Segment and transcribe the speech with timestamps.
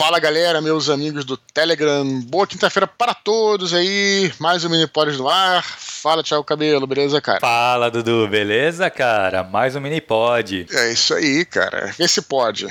[0.00, 2.22] Fala galera, meus amigos do Telegram.
[2.22, 4.32] Boa quinta-feira para todos aí.
[4.38, 5.62] Mais um Minipods no ar.
[5.62, 7.38] Fala, Thiago Cabelo, beleza, cara?
[7.38, 9.44] Fala, Dudu, beleza, cara?
[9.44, 10.66] Mais um Minipod.
[10.72, 11.92] É isso aí, cara.
[11.98, 12.66] Vê se pode.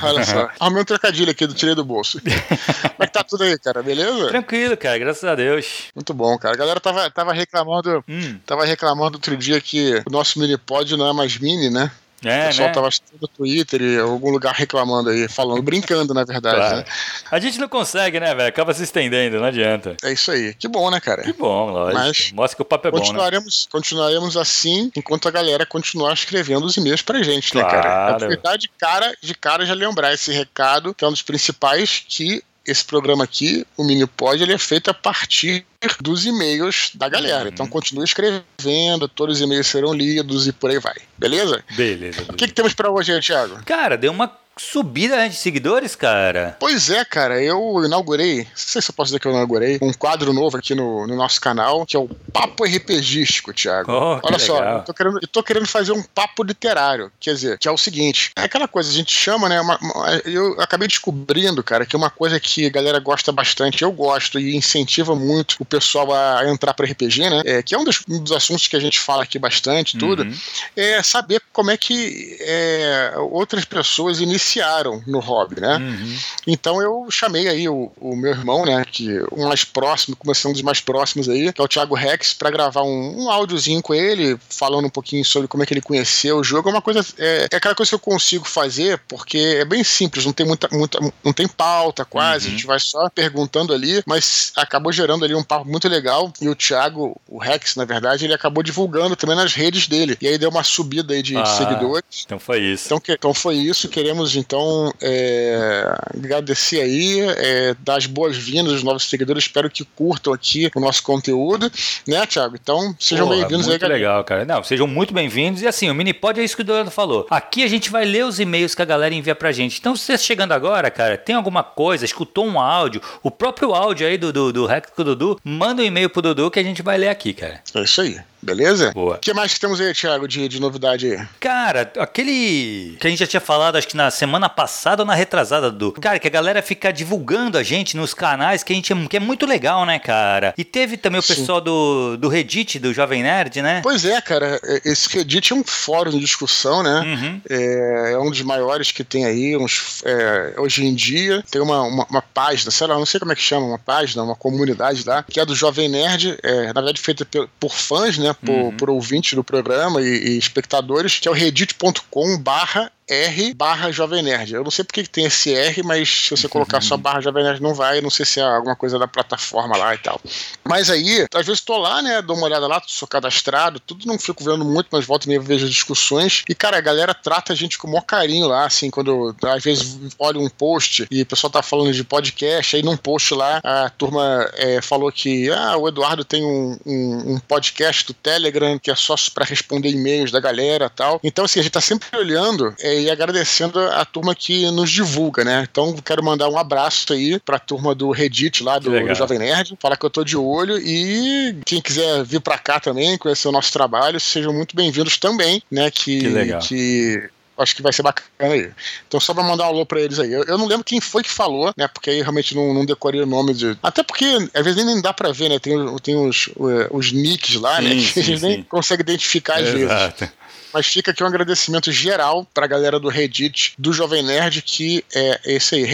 [0.00, 0.48] Olha só.
[0.60, 2.20] Arrumei um trocadilho aqui do tirei do bolso.
[2.22, 3.82] Como é que tá tudo aí, cara?
[3.82, 4.28] Beleza?
[4.28, 5.88] Tranquilo, cara, graças a Deus.
[5.92, 6.54] Muito bom, cara.
[6.54, 8.04] A galera tava, tava reclamando.
[8.08, 8.38] Hum.
[8.46, 11.90] Tava reclamando outro dia que o nosso Minipod não é mais mini, né?
[12.24, 12.74] É, o pessoal né?
[12.74, 12.88] tava
[13.20, 16.76] no Twitter e algum lugar reclamando aí, falando, brincando, na verdade, claro.
[16.76, 16.84] né?
[17.30, 18.48] A gente não consegue, né, velho?
[18.48, 19.96] Acaba se estendendo, não adianta.
[20.02, 20.54] É isso aí.
[20.54, 21.22] Que bom, né, cara?
[21.22, 21.98] Que bom, lógico.
[21.98, 23.80] Mas Mostra que o papo é continuaremos, bom, né?
[23.80, 27.66] Continuaremos assim enquanto a galera continuar escrevendo os e-mails pra gente, claro.
[27.66, 28.10] né, cara?
[28.14, 32.42] Aproveitar de cara, de cara já lembrar esse recado, que é um dos principais, que
[32.66, 35.64] esse programa aqui, o Minipod, ele é feito a partir
[36.00, 37.44] dos e-mails da galera.
[37.44, 37.48] Uhum.
[37.48, 40.96] Então continue escrevendo, todos os e-mails serão lidos e por aí vai.
[41.16, 41.64] Beleza?
[41.70, 41.98] Beleza.
[41.98, 42.32] beleza.
[42.32, 43.62] O que, que temos para hoje, Thiago?
[43.64, 44.28] Cara, deu uma
[44.60, 46.56] subida né, de seguidores, cara.
[46.60, 47.42] Pois é, cara.
[47.42, 50.74] Eu inaugurei, não sei se eu posso dizer que eu inaugurei, um quadro novo aqui
[50.74, 53.90] no, no nosso canal, que é o Papo RPGístico, Thiago.
[53.90, 57.10] Oh, Olha só, eu tô, querendo, eu tô querendo fazer um papo literário.
[57.18, 59.60] Quer dizer, que é o seguinte: é aquela coisa, a gente chama, né?
[59.60, 63.92] Uma, uma, eu acabei descobrindo, cara, que uma coisa que a galera gosta bastante, eu
[63.92, 67.42] gosto e incentiva muito o pessoal a entrar para RPG, né?
[67.44, 70.22] É, que é um dos, um dos, assuntos que a gente fala aqui bastante, tudo,
[70.22, 70.34] uhum.
[70.76, 75.76] é saber como é que é, outras pessoas iniciam iniciaram no hobby, né?
[75.76, 76.16] Uhum.
[76.46, 80.62] Então eu chamei aí o, o, meu irmão, né, que o mais próximo, começando dos
[80.62, 84.38] mais próximos aí, que é o Thiago Rex, para gravar um, um áudiozinho com ele,
[84.48, 86.68] falando um pouquinho sobre como é que ele conheceu o jogo.
[86.68, 90.24] É uma coisa, é, é aquela coisa que eu consigo fazer, porque é bem simples,
[90.24, 92.54] não tem muita, muita não tem pauta quase, uhum.
[92.54, 96.32] a gente vai só perguntando ali, mas acabou gerando ali um papo muito legal.
[96.40, 100.16] E o Thiago, o Rex, na verdade, ele acabou divulgando também nas redes dele.
[100.20, 102.24] E aí deu uma subida aí de ah, seguidores.
[102.24, 102.86] Então foi isso.
[102.86, 103.88] Então, que, então foi isso.
[103.88, 105.84] Queremos então, é,
[106.16, 109.44] agradecer aí, é, dar as boas-vindas aos novos seguidores.
[109.44, 111.70] Espero que curtam aqui o nosso conteúdo,
[112.06, 112.56] né, Thiago?
[112.60, 113.98] Então, sejam bem-vindos aí, galera.
[113.98, 114.44] legal, cara.
[114.44, 115.62] Não, sejam muito bem-vindos.
[115.62, 117.26] E assim, o Minipod é isso que o Eduardo falou.
[117.30, 119.78] Aqui a gente vai ler os e-mails que a galera envia pra gente.
[119.78, 123.74] Então, se você tá chegando agora, cara, tem alguma coisa, escutou um áudio, o próprio
[123.74, 126.58] áudio aí do, do, do Rex com o Dudu, manda um e-mail pro Dudu que
[126.58, 127.60] a gente vai ler aqui, cara.
[127.74, 128.20] É isso aí.
[128.42, 128.92] Beleza?
[128.92, 129.16] Boa.
[129.16, 131.26] O que mais que temos aí, Thiago, de, de novidade aí?
[131.38, 135.14] Cara, aquele que a gente já tinha falado, acho que na semana passada ou na
[135.14, 138.94] retrasada, do Cara, que a galera fica divulgando a gente nos canais, que a gente
[139.08, 140.54] que é muito legal, né, cara?
[140.56, 143.80] E teve também o pessoal do, do Reddit, do Jovem Nerd, né?
[143.82, 144.60] Pois é, cara.
[144.64, 147.00] É, esse Reddit é um fórum de discussão, né?
[147.00, 147.40] Uhum.
[147.48, 151.44] É, é, um dos maiores que tem aí, uns, é, hoje em dia.
[151.50, 154.22] Tem uma, uma, uma, página, sei lá, não sei como é que chama, uma página,
[154.22, 157.26] uma comunidade lá, que é do Jovem Nerd, é, na verdade feita
[157.58, 158.29] por fãs, né?
[158.34, 158.76] Por, uhum.
[158.76, 164.22] por ouvintes do programa e, e espectadores, que é o reddit.com barra R barra Jovem
[164.22, 164.54] Nerd.
[164.54, 167.42] Eu não sei porque que tem esse R, mas se você colocar só barra Jovem
[167.42, 170.20] Nerd não vai, não sei se é alguma coisa da plataforma lá e tal.
[170.64, 174.18] Mas aí, às vezes tô lá, né, dou uma olhada lá, sou cadastrado, tudo não
[174.18, 176.44] fico vendo muito, mas volto e meio vejo discussões.
[176.48, 179.50] E, cara, a galera trata a gente com o maior carinho lá, assim, quando eu,
[179.50, 183.34] às vezes olho um post e o pessoal tá falando de podcast, aí num post
[183.34, 188.14] lá a turma é, falou que, ah, o Eduardo tem um, um, um podcast do
[188.14, 191.20] Telegram que é só para responder e-mails da galera e tal.
[191.22, 195.44] Então, assim, a gente tá sempre olhando é, e agradecendo a turma que nos divulga,
[195.44, 195.66] né?
[195.70, 199.76] Então quero mandar um abraço aí pra turma do Reddit lá do, do Jovem Nerd,
[199.80, 203.52] falar que eu tô de olho e quem quiser vir pra cá também, conhecer o
[203.52, 205.90] nosso trabalho, sejam muito bem-vindos também, né?
[205.90, 206.60] Que, que legal.
[206.60, 207.30] Que
[207.62, 208.70] acho que vai ser bacana aí.
[209.06, 210.32] Então, só pra mandar um alô pra eles aí.
[210.32, 211.86] Eu, eu não lembro quem foi que falou, né?
[211.88, 213.76] Porque aí realmente não, não decorei o nome de.
[213.82, 214.24] Até porque,
[214.54, 215.58] às vezes, nem dá pra ver, né?
[215.58, 216.48] Tem, tem os,
[216.90, 218.02] os nicks lá, né, sim, né?
[218.02, 218.46] Que sim, a gente sim.
[218.46, 220.20] nem consegue identificar às Exato.
[220.20, 220.34] vezes.
[220.72, 225.40] Mas fica aqui um agradecimento geral pra galera do Reddit do Jovem Nerd, que é
[225.44, 225.84] esse aí,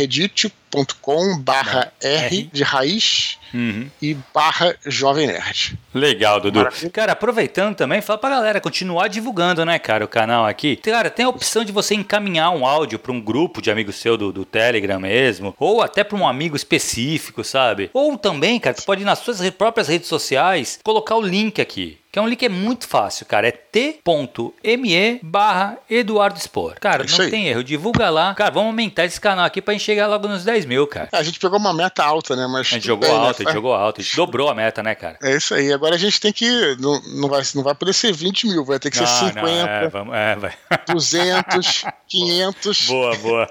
[0.77, 3.89] reddit.com barra R de raiz uhum.
[4.03, 5.79] e barra Jovem Nerd.
[5.95, 6.59] Legal, Dudu.
[6.59, 6.91] Maravilha.
[6.91, 10.77] Cara, aproveitando também, fala pra galera continuar divulgando, né, cara, o canal aqui.
[10.77, 14.17] Cara, tem a opção de você encaminhar um áudio pra um grupo de amigos seu
[14.17, 17.91] do, do Telegram mesmo, ou até pra um amigo específico, sabe?
[17.95, 21.99] Ou também, cara, você pode ir nas suas próprias redes sociais colocar o link aqui
[22.17, 23.49] que é um link é muito fácil, cara.
[23.49, 26.77] É t.me barra Eduardo Spor.
[26.81, 27.63] Cara, é não tem erro.
[27.63, 28.35] Divulga lá.
[28.35, 31.09] Cara, vamos aumentar esse canal aqui pra gente chegar logo nos 10 mil, cara.
[31.13, 32.47] A gente pegou uma meta alta, né?
[32.47, 33.27] Mas a gente jogou bem, né?
[33.27, 33.45] alto, né?
[33.45, 34.01] a gente jogou alto.
[34.01, 35.19] A gente dobrou a meta, né, cara?
[35.23, 35.73] É isso aí.
[35.73, 36.77] Agora a gente tem que.
[36.79, 39.43] Não, não, vai, não vai poder ser 20 mil, vai ter que não, ser 50,
[39.43, 40.55] não, é, vamos, é, vai.
[40.93, 42.87] 200, 500.
[42.87, 43.51] Boa, boa.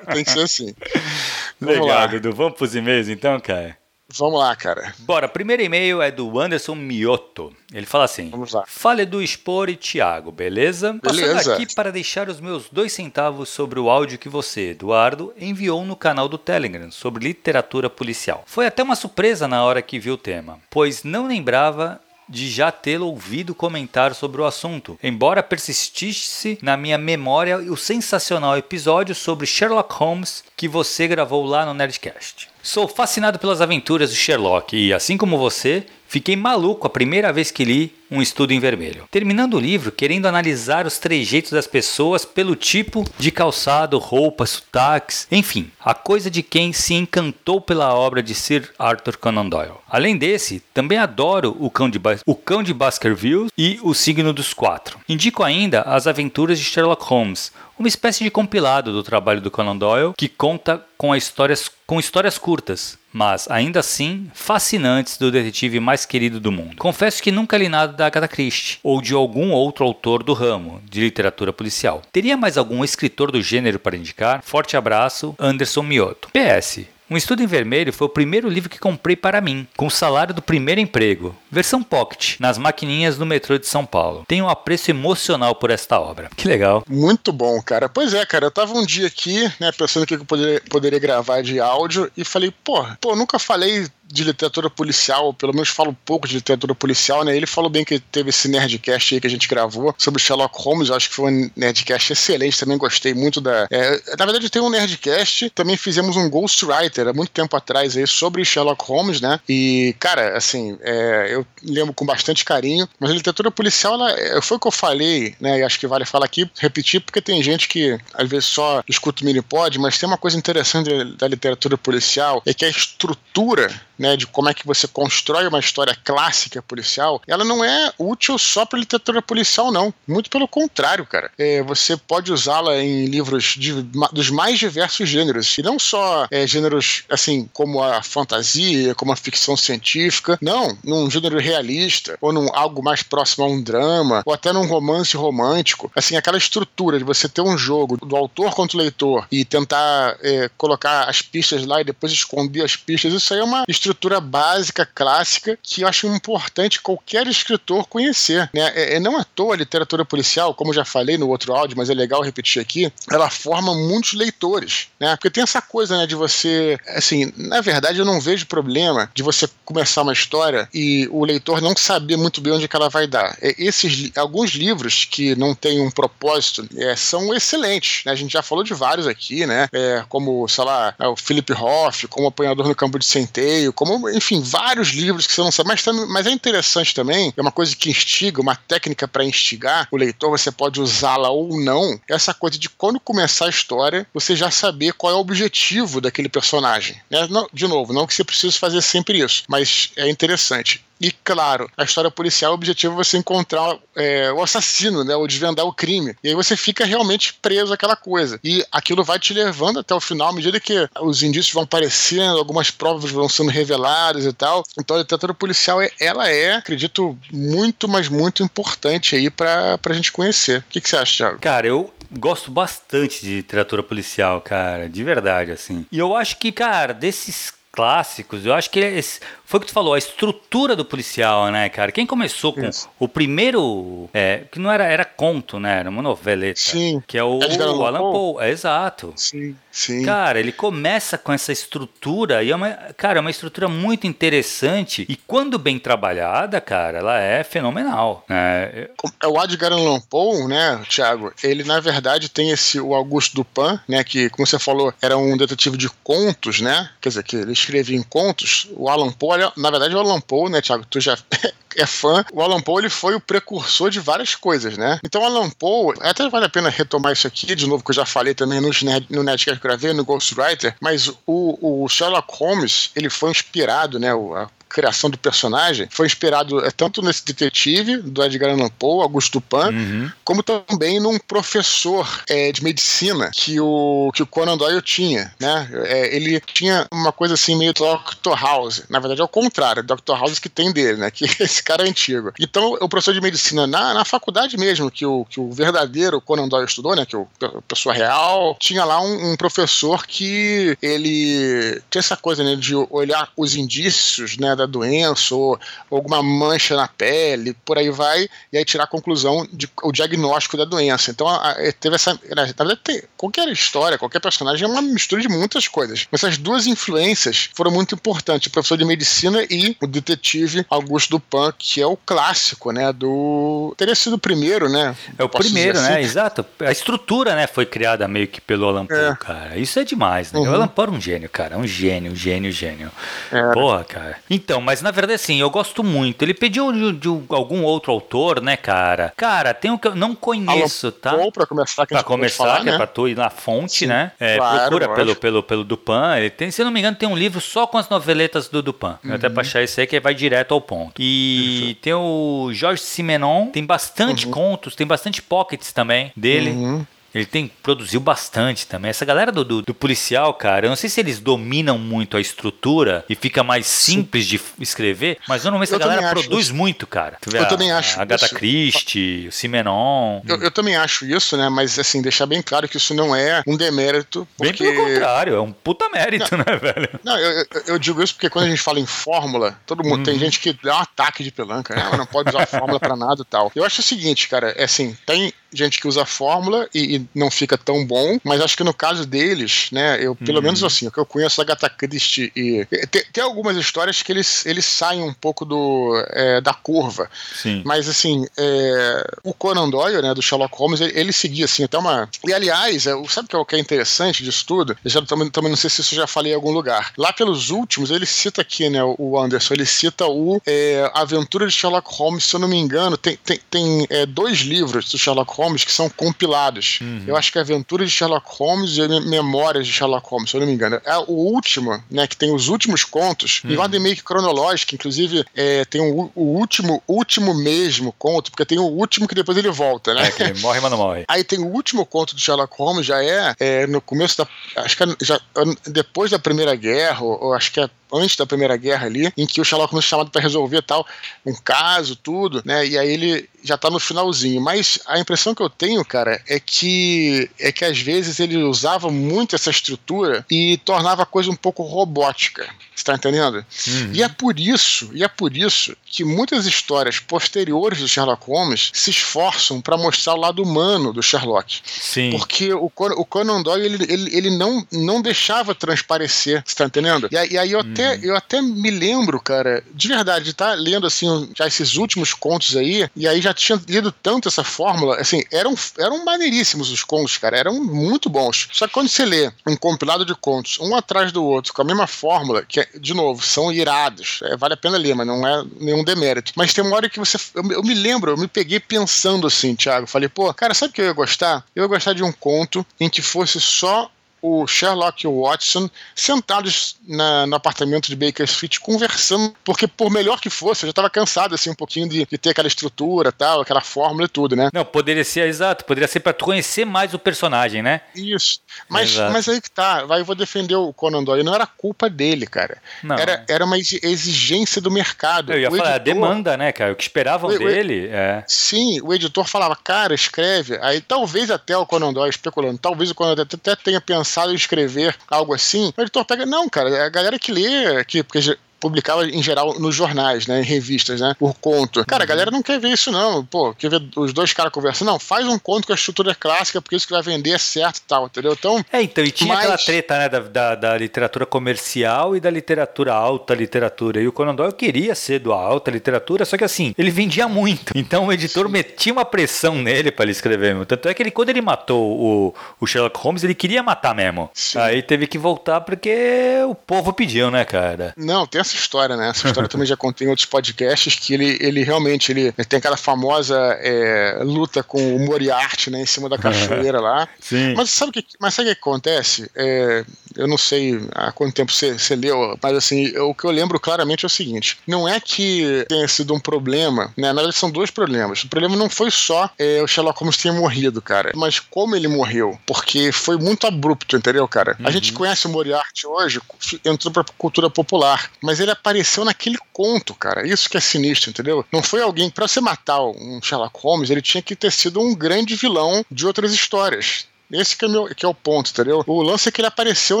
[0.12, 0.74] Tem que ser assim.
[1.60, 2.06] Vamos Legal, lá.
[2.06, 2.32] Dudu.
[2.34, 3.76] Vamos pros e-mails então, cara?
[4.08, 4.94] Vamos lá, cara.
[5.00, 7.52] Bora, primeiro e-mail é do Anderson Mioto.
[7.72, 8.64] Ele fala assim: Vamos lá.
[8.66, 10.92] Fale do Expor e Thiago, beleza?
[11.02, 11.34] Beleza.
[11.34, 15.84] Passando aqui para deixar os meus dois centavos sobre o áudio que você, Eduardo, enviou
[15.84, 18.44] no canal do Telegram sobre literatura policial.
[18.46, 22.72] Foi até uma surpresa na hora que vi o tema, pois não lembrava de já
[22.72, 29.46] tê-lo ouvido comentar sobre o assunto, embora persistisse na minha memória o sensacional episódio sobre
[29.46, 32.48] Sherlock Holmes que você gravou lá no Nerdcast.
[32.62, 37.52] Sou fascinado pelas aventuras de Sherlock e, assim como você, fiquei maluco a primeira vez
[37.52, 39.04] que li Um Estudo em Vermelho.
[39.10, 45.26] Terminando o livro, querendo analisar os trejeitos das pessoas pelo tipo de calçado, roupas, sotaques,
[45.30, 49.72] enfim, a coisa de quem se encantou pela obra de Sir Arthur Conan Doyle.
[49.88, 54.32] Além desse, também adoro O Cão de, ba o Cão de Baskerville e O Signo
[54.32, 54.98] dos Quatro.
[55.08, 59.76] Indico ainda As Aventuras de Sherlock Holmes, uma espécie de compilado do trabalho do Conan
[59.76, 66.06] Doyle que conta com, histórias, com histórias curtas, mas ainda assim fascinantes do detetive mais
[66.06, 66.76] querido do mundo.
[66.76, 70.80] Confesso que nunca li nada da Agatha Christie ou de algum outro autor do ramo
[70.84, 72.02] de literatura policial.
[72.12, 74.42] Teria mais algum escritor do gênero para indicar?
[74.42, 76.28] Forte abraço, Anderson Mioto.
[76.32, 76.86] PS.
[77.08, 80.34] Um Estudo em Vermelho foi o primeiro livro que comprei para mim, com o salário
[80.34, 84.24] do primeiro emprego, versão pocket, nas maquininhas do metrô de São Paulo.
[84.26, 86.28] Tenho um apreço emocional por esta obra.
[86.36, 86.82] Que legal.
[86.88, 87.88] Muito bom, cara.
[87.88, 90.98] Pois é, cara, eu tava um dia aqui, né, pensando o que eu poderia, poderia
[90.98, 95.90] gravar de áudio e falei, pô, pô, nunca falei de literatura policial, pelo menos falo
[95.90, 97.36] um pouco de literatura policial, né?
[97.36, 100.88] Ele falou bem que teve esse Nerdcast aí que a gente gravou sobre Sherlock Holmes,
[100.88, 103.66] eu acho que foi um Nerdcast excelente, também gostei muito da...
[103.70, 108.06] É, na verdade tem um Nerdcast, também fizemos um Ghostwriter há muito tempo atrás aí
[108.06, 109.40] sobre Sherlock Holmes, né?
[109.48, 114.40] E, cara, assim, é, eu lembro com bastante carinho, mas a literatura policial, ela, é,
[114.40, 115.58] foi o que eu falei, né?
[115.58, 119.22] E acho que vale falar aqui, repetir, porque tem gente que às vezes só escuta
[119.22, 124.16] o Minipod, mas tem uma coisa interessante da literatura policial, é que a estrutura né,
[124.16, 128.64] de como é que você constrói uma história clássica policial, ela não é útil só
[128.64, 129.92] para literatura policial, não.
[130.06, 131.30] Muito pelo contrário, cara.
[131.38, 133.82] É, você pode usá-la em livros de,
[134.12, 139.16] dos mais diversos gêneros, e não só é, gêneros assim como a fantasia, como a
[139.16, 144.32] ficção científica, não, num gênero realista ou num algo mais próximo a um drama ou
[144.32, 145.90] até num romance romântico.
[145.94, 150.16] Assim, aquela estrutura de você ter um jogo do autor contra o leitor e tentar
[150.20, 153.85] é, colocar as pistas lá e depois esconder as pistas, isso aí é uma estrutura
[153.86, 158.50] estrutura básica, clássica, que eu acho importante qualquer escritor conhecer.
[158.52, 158.72] Né?
[158.74, 161.88] É, é não à toa a literatura policial, como já falei no outro áudio, mas
[161.88, 164.88] é legal repetir aqui, ela forma muitos leitores.
[164.98, 165.14] Né?
[165.16, 166.78] Porque tem essa coisa né, de você.
[166.88, 171.60] Assim, na verdade, eu não vejo problema de você começar uma história e o leitor
[171.60, 173.36] não saber muito bem onde é ela vai dar.
[173.40, 178.04] É, esses alguns livros que não têm um propósito é, são excelentes.
[178.04, 178.12] Né?
[178.12, 179.68] A gente já falou de vários aqui, né?
[179.72, 184.40] É, como, sei lá, o Philip Hoff, como Apanhador no Campo de Centeio, como, enfim,
[184.40, 187.90] vários livros que você não sabe, mas, mas é interessante também, é uma coisa que
[187.90, 192.68] instiga, uma técnica para instigar o leitor, você pode usá-la ou não, essa coisa de
[192.68, 197.00] quando começar a história, você já saber qual é o objetivo daquele personagem.
[197.10, 197.26] Né?
[197.28, 200.85] Não, de novo, não que você precise fazer sempre isso, mas é interessante.
[201.00, 205.14] E, claro, a história policial, o objetivo é você encontrar é, o assassino, né?
[205.14, 206.14] Ou desvendar o crime.
[206.22, 208.40] E aí você fica realmente preso àquela coisa.
[208.42, 212.38] E aquilo vai te levando até o final, à medida que os indícios vão aparecendo,
[212.38, 214.64] algumas provas vão sendo reveladas e tal.
[214.78, 220.12] Então a literatura policial, ela é, acredito, muito, mas muito importante aí pra, pra gente
[220.12, 220.60] conhecer.
[220.60, 221.38] O que, que você acha, Thiago?
[221.40, 225.84] Cara, eu gosto bastante de literatura policial, cara, de verdade, assim.
[225.90, 229.72] E eu acho que, cara, desses clássicos, eu acho que esse, foi o que tu
[229.74, 231.92] falou, a estrutura do policial, né, cara?
[231.92, 232.88] Quem começou com Isso.
[232.98, 234.08] o primeiro.
[234.14, 235.80] É, que não era, era conto, né?
[235.80, 236.58] Era uma noveleta.
[236.58, 237.02] Sim.
[237.06, 238.44] Que é o, o Alan Poe.
[238.44, 239.12] É, exato.
[239.14, 240.02] Sim, sim.
[240.02, 242.70] Cara, ele começa com essa estrutura e é uma.
[242.96, 245.06] Cara, é uma estrutura muito interessante.
[245.08, 248.24] E quando bem trabalhada, cara, ela é fenomenal.
[248.28, 248.88] Né?
[249.24, 251.32] O Edgar Allan Poe, né, Thiago?
[251.42, 254.02] Ele, na verdade, tem esse o Augusto Dupin, né?
[254.02, 256.90] Que, como você falou, era um detetive de contos, né?
[257.00, 258.68] Quer dizer, que ele escrevia em contos.
[258.74, 260.84] O Alan Poe na verdade, o Alan Poe, né, Thiago?
[260.88, 261.16] Tu já
[261.76, 264.98] é fã, o Alan Poe ele foi o precursor de várias coisas, né?
[265.04, 268.06] Então, Alan Poe, até vale a pena retomar isso aqui, de novo, que eu já
[268.06, 268.70] falei também no,
[269.10, 273.98] no Netcast que eu gravei, no Ghostwriter, mas o, o Sherlock Holmes, ele foi inspirado,
[273.98, 274.14] né?
[274.14, 279.02] O, a criação do personagem foi inspirado é, tanto nesse detetive do Edgar Allan Poe,
[279.02, 280.10] Augusto Dupin, uhum.
[280.24, 285.68] como também num professor é, de medicina que o, que o Conan Doyle tinha, né?
[285.84, 288.34] É, ele tinha uma coisa assim meio Dr.
[288.38, 288.84] House.
[288.88, 290.14] Na verdade, é o contrário, Dr.
[290.14, 291.10] House que tem dele, né?
[291.16, 292.32] Que esse cara é antigo.
[292.38, 296.46] Então, o professor de medicina, na, na faculdade mesmo, que o, que o verdadeiro Conan
[296.46, 297.06] Doyle estudou, né?
[297.06, 297.26] Que o
[297.66, 302.54] pessoa real, tinha lá um, um professor que ele tinha essa coisa, né?
[302.56, 304.55] De olhar os indícios, né?
[304.56, 305.58] Da doença ou,
[305.90, 310.56] alguma mancha na pele, por aí vai, e aí tirar a conclusão de o diagnóstico
[310.56, 311.10] da doença.
[311.10, 312.18] Então, a, a, teve essa.
[312.34, 316.06] Na verdade, tem, qualquer história, qualquer personagem é uma mistura de muitas coisas.
[316.10, 321.10] Mas essas duas influências foram muito importantes: o professor de medicina e o detetive Augusto
[321.10, 322.92] Dupin, que é o clássico, né?
[322.92, 323.74] Do.
[323.76, 324.96] Teria sido o primeiro, né?
[325.18, 325.94] É o primeiro, né?
[325.94, 326.00] Assim.
[326.00, 326.46] Exato.
[326.60, 329.16] A estrutura, né, foi criada meio que pelo Alan Poe, é.
[329.16, 329.58] cara.
[329.58, 330.40] Isso é demais, né?
[330.40, 330.50] Uhum.
[330.50, 331.58] O Alan Poe é um gênio, cara.
[331.58, 332.92] Um gênio, um gênio, um gênio.
[333.30, 333.52] É.
[333.52, 334.16] Porra, cara.
[334.46, 336.22] Então, mas na verdade, assim, eu gosto muito.
[336.22, 339.12] Ele pediu de, de algum outro autor, né, cara?
[339.16, 341.14] Cara, tem um que eu não conheço, Alan tá?
[341.14, 342.76] Poe, pra começar, que pra começar, falar, que é né?
[342.76, 344.12] pra tu ir na fonte, Sim, né?
[344.20, 346.16] É, claro, procura pelo, pelo, pelo Dupin.
[346.18, 348.62] Ele tem, se eu não me engano, tem um livro só com as noveletas do
[348.62, 348.94] Dupin.
[349.02, 349.14] Uhum.
[349.14, 350.94] Até pra achar esse aí que vai direto ao ponto.
[351.00, 354.30] E tem o Jorge Simenon, tem bastante uhum.
[354.32, 356.50] contos, tem bastante pockets também dele.
[356.50, 356.86] Uhum.
[357.16, 358.90] Ele tem produziu bastante também.
[358.90, 362.20] Essa galera do, do, do, policial, cara, eu não sei se eles dominam muito a
[362.20, 364.30] estrutura e fica mais simples Sim.
[364.36, 367.18] de escrever, mas normalmente essa galera produz muito, cara.
[367.32, 367.98] eu a, também acho.
[367.98, 370.20] A Agatha Christie, o Simenon.
[370.26, 371.48] Eu, eu, também acho isso, né?
[371.48, 374.28] Mas assim, deixar bem claro que isso não é um demérito.
[374.36, 374.64] Porque...
[374.64, 377.00] Bem pelo contrário, é um puta mérito, não, né, velho?
[377.02, 380.00] Não, eu, eu, digo isso porque quando a gente fala em fórmula, todo mundo.
[380.00, 380.04] Hum.
[380.04, 380.20] Tem uhum.
[380.20, 381.96] gente que dá um ataque de pelanca, né?
[381.96, 383.50] Não pode usar fórmula pra nada e tal.
[383.54, 387.30] Eu acho o seguinte, cara, é assim, tem gente que usa fórmula e, e, não
[387.30, 390.44] fica tão bom, mas acho que no caso deles, né, eu, pelo uhum.
[390.44, 394.12] menos assim, o que eu conheço a Agatha Christie e tem, tem, algumas histórias que
[394.12, 397.62] eles, eles saem um pouco do, é, da curva, Sim.
[397.64, 401.78] mas assim, é, o Conan Doyle, né, do Sherlock Holmes, ele, ele, seguia assim até
[401.78, 402.08] uma...
[402.26, 404.76] E aliás, é, sabe o que é interessante disso tudo?
[404.84, 406.92] Eu já também, também não sei se isso já falei em algum lugar.
[406.96, 411.52] Lá pelos últimos, ele cita aqui, né, o Anderson, ele cita o é, Aventura de
[411.52, 415.32] Sherlock Holmes, se eu não me engano, tem, tem, tem é, dois livros do Sherlock
[415.32, 416.78] Holmes que são compilados.
[416.80, 417.04] Uhum.
[417.06, 420.46] Eu acho que Aventura de Sherlock Holmes e Memórias de Sherlock Holmes, se eu não
[420.46, 420.80] me engano.
[420.84, 423.52] É o último, né, que tem os últimos contos, uhum.
[423.52, 428.44] em ordem meio que cronológica, inclusive é, tem o, o, último, último mesmo conto, porque
[428.44, 430.06] tem o último que depois ele volta, né?
[430.06, 431.04] É, que ele morre, mas não morre.
[431.08, 434.28] Aí tem o último conto de Sherlock Holmes, já é, é no começo da.
[434.56, 435.20] Acho que é, já,
[435.66, 439.26] depois da Primeira Guerra, ou, ou acho que é antes da Primeira Guerra ali, em
[439.26, 440.86] que o Sherlock Holmes é chamado para resolver tal
[441.24, 442.66] um caso, tudo, né?
[442.66, 444.40] E aí ele já tá no finalzinho.
[444.40, 448.90] Mas a impressão que eu tenho, cara, é que é que às vezes ele usava
[448.90, 452.48] muito essa estrutura e tornava a coisa um pouco robótica.
[452.74, 453.36] Você tá entendendo?
[453.66, 453.90] Uhum.
[453.94, 458.70] E é por isso, e é por isso que muitas histórias posteriores do Sherlock Holmes
[458.74, 461.60] se esforçam para mostrar o lado humano do Sherlock.
[461.64, 462.10] Sim.
[462.10, 467.08] Porque o, o Conan Doyle ele, ele, ele não, não deixava transparecer, você tá entendendo?
[467.10, 467.72] E, e aí eu, uhum.
[467.76, 472.56] Até, eu até me lembro, cara, de verdade, tá lendo assim já esses últimos contos
[472.56, 477.16] aí, e aí já tinha lido tanto essa fórmula, assim, eram, eram maneiríssimos os contos,
[477.18, 478.48] cara, eram muito bons.
[478.52, 481.64] Só que quando você lê um compilado de contos, um atrás do outro, com a
[481.64, 485.26] mesma fórmula, que, é, de novo, são irados, é, vale a pena ler, mas não
[485.26, 486.32] é nenhum demérito.
[486.34, 487.18] Mas tem uma hora que você.
[487.34, 490.74] Eu, eu me lembro, eu me peguei pensando assim, Thiago, falei, pô, cara, sabe o
[490.74, 491.44] que eu ia gostar?
[491.54, 493.90] Eu ia gostar de um conto em que fosse só
[494.26, 499.88] o Sherlock e o Watson sentados na, no apartamento de Baker Street conversando, porque por
[499.88, 503.12] melhor que fosse, eu já estava cansado assim um pouquinho de, de, ter aquela estrutura,
[503.12, 504.50] tal, aquela fórmula e tudo, né?
[504.52, 507.82] Não, poderia ser exato, poderia ser para conhecer mais o personagem, né?
[507.94, 508.40] Isso.
[508.68, 511.88] Mas, mas aí que tá, vai eu vou defender o Conan Doyle, não era culpa
[511.88, 512.58] dele, cara.
[512.82, 512.96] Não.
[512.96, 515.32] Era, era uma exigência do mercado.
[515.32, 516.72] Eu ia o falar, editor, a demanda, né, cara?
[516.72, 517.86] O que esperavam o, dele.
[517.92, 518.24] É...
[518.26, 520.58] Sim, o editor falava, cara, escreve.
[520.62, 524.34] Aí talvez até o Conan Doyle especulando, talvez o Conan Doyle até tenha pensado em
[524.34, 528.36] escrever algo assim, o editor pega, não, cara, é a galera que lê, que, porque
[528.66, 531.84] publicava em geral nos jornais, né, em revistas, né, por conto.
[531.86, 534.88] Cara, a galera não quer ver isso não, pô, quer ver os dois caras conversando,
[534.88, 537.78] não, faz um conto com a estrutura clássica, porque isso que vai vender é certo
[537.78, 538.32] e tal, entendeu?
[538.32, 539.38] Então, é, então, e tinha mas...
[539.38, 544.12] aquela treta, né, da, da, da, literatura comercial e da literatura alta literatura, e o
[544.12, 548.12] Conan Doyle queria ser do alta literatura, só que assim, ele vendia muito, então o
[548.12, 548.52] editor Sim.
[548.52, 550.66] metia uma pressão nele para ele escrever, meu.
[550.66, 554.30] tanto é que ele, quando ele matou o, o Sherlock Holmes, ele queria matar mesmo,
[554.34, 554.58] Sim.
[554.58, 557.94] aí teve que voltar porque o povo pediu, né, cara?
[557.96, 559.10] Não, tem essa história, né?
[559.10, 562.58] Essa história também já contei em outros podcasts que ele, ele realmente ele, ele tem
[562.58, 565.80] aquela famosa é, luta com o Moriarty, né?
[565.80, 567.08] Em cima da cachoeira lá.
[567.20, 567.54] Sim.
[567.54, 569.30] Mas sabe o que, mas sabe o que acontece?
[569.34, 569.84] É,
[570.16, 573.30] eu não sei há quanto tempo você, você leu, mas assim, eu, o que eu
[573.30, 577.08] lembro claramente é o seguinte: não é que tenha sido um problema, né?
[577.08, 578.24] Na verdade, são dois problemas.
[578.24, 581.88] O problema não foi só é, o Sherlock Holmes ter morrido, cara, mas como ele
[581.88, 582.38] morreu.
[582.46, 584.56] Porque foi muito abrupto, entendeu, cara?
[584.58, 584.66] Uhum.
[584.66, 586.20] A gente conhece o Moriarty hoje,
[586.64, 590.26] entrou pra cultura popular, mas ele apareceu naquele conto, cara.
[590.26, 591.44] Isso que é sinistro, entendeu?
[591.52, 592.10] Não foi alguém.
[592.10, 596.06] para você matar um Sherlock Holmes, ele tinha que ter sido um grande vilão de
[596.06, 597.06] outras histórias.
[597.30, 598.84] Esse que é, meu, que é o ponto, entendeu?
[598.86, 600.00] O lance é que ele apareceu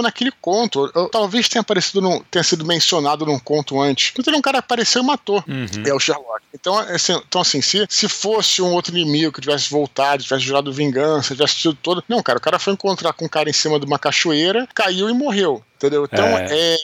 [0.00, 0.90] naquele conto.
[0.94, 4.12] Eu, talvez tenha aparecido num, tenha sido mencionado num conto antes.
[4.16, 5.42] Então um cara apareceu e matou.
[5.48, 5.82] Uhum.
[5.84, 6.42] É o Sherlock.
[6.54, 10.72] Então, assim, então, assim se, se fosse um outro inimigo que tivesse voltado, tivesse jurado
[10.72, 12.02] vingança, tivesse tido todo.
[12.08, 15.08] Não, cara, o cara foi encontrar com um cara em cima de uma cachoeira, caiu
[15.08, 15.62] e morreu.
[15.76, 16.08] Entendeu?
[16.10, 16.46] Então, é.
[16.50, 16.76] é.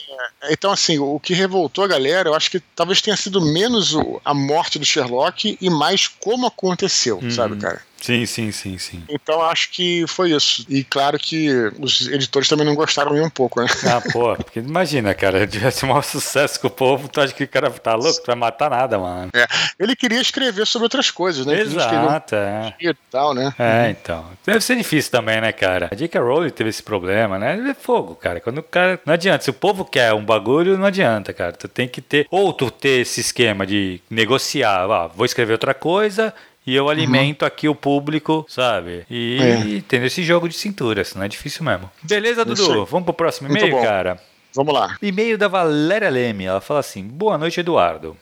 [0.51, 4.21] então, assim, o que revoltou a galera, eu acho que talvez tenha sido menos o,
[4.23, 7.31] a morte do Sherlock e mais como aconteceu, uhum.
[7.31, 7.81] sabe, cara?
[8.03, 9.01] Sim, sim, sim, sim.
[9.07, 10.65] Então acho que foi isso.
[10.67, 13.67] E claro que os editores também não gostaram um pouco, né?
[13.85, 17.45] Ah, pô, porque imagina, cara, tivesse um maior sucesso com o povo, tu acha que
[17.45, 18.21] o cara tá louco?
[18.21, 19.31] Tu vai matar nada, mano.
[19.33, 19.45] É,
[19.79, 21.61] ele queria escrever sobre outras coisas, né?
[21.61, 22.75] Exato, é.
[22.81, 23.53] E tal, né?
[23.57, 24.25] É, então.
[24.45, 25.87] Deve ser difícil também, né, cara?
[25.89, 26.19] A J.K.
[26.19, 27.69] Rowling teve esse problema, né?
[27.69, 28.41] É fogo, cara.
[28.41, 28.99] Quando o cara.
[29.05, 29.45] Não adianta.
[29.45, 31.53] Se o povo quer um bagulho, não adianta, cara.
[31.53, 32.27] Tu tem que ter.
[32.29, 34.89] Ou tu ter esse esquema de negociar.
[34.89, 36.33] Ó, vou escrever outra coisa
[36.65, 37.47] e eu alimento uhum.
[37.47, 39.05] aqui o público, sabe?
[39.09, 39.83] E, é.
[39.87, 41.89] tendo esse jogo de cintura, não é difícil mesmo.
[42.01, 42.85] Beleza, Dudu?
[42.85, 44.19] Vamos pro próximo e-mail, cara?
[44.55, 44.97] Vamos lá.
[45.01, 46.45] E-mail da Valéria Leme.
[46.45, 48.15] Ela fala assim: Boa noite, Eduardo.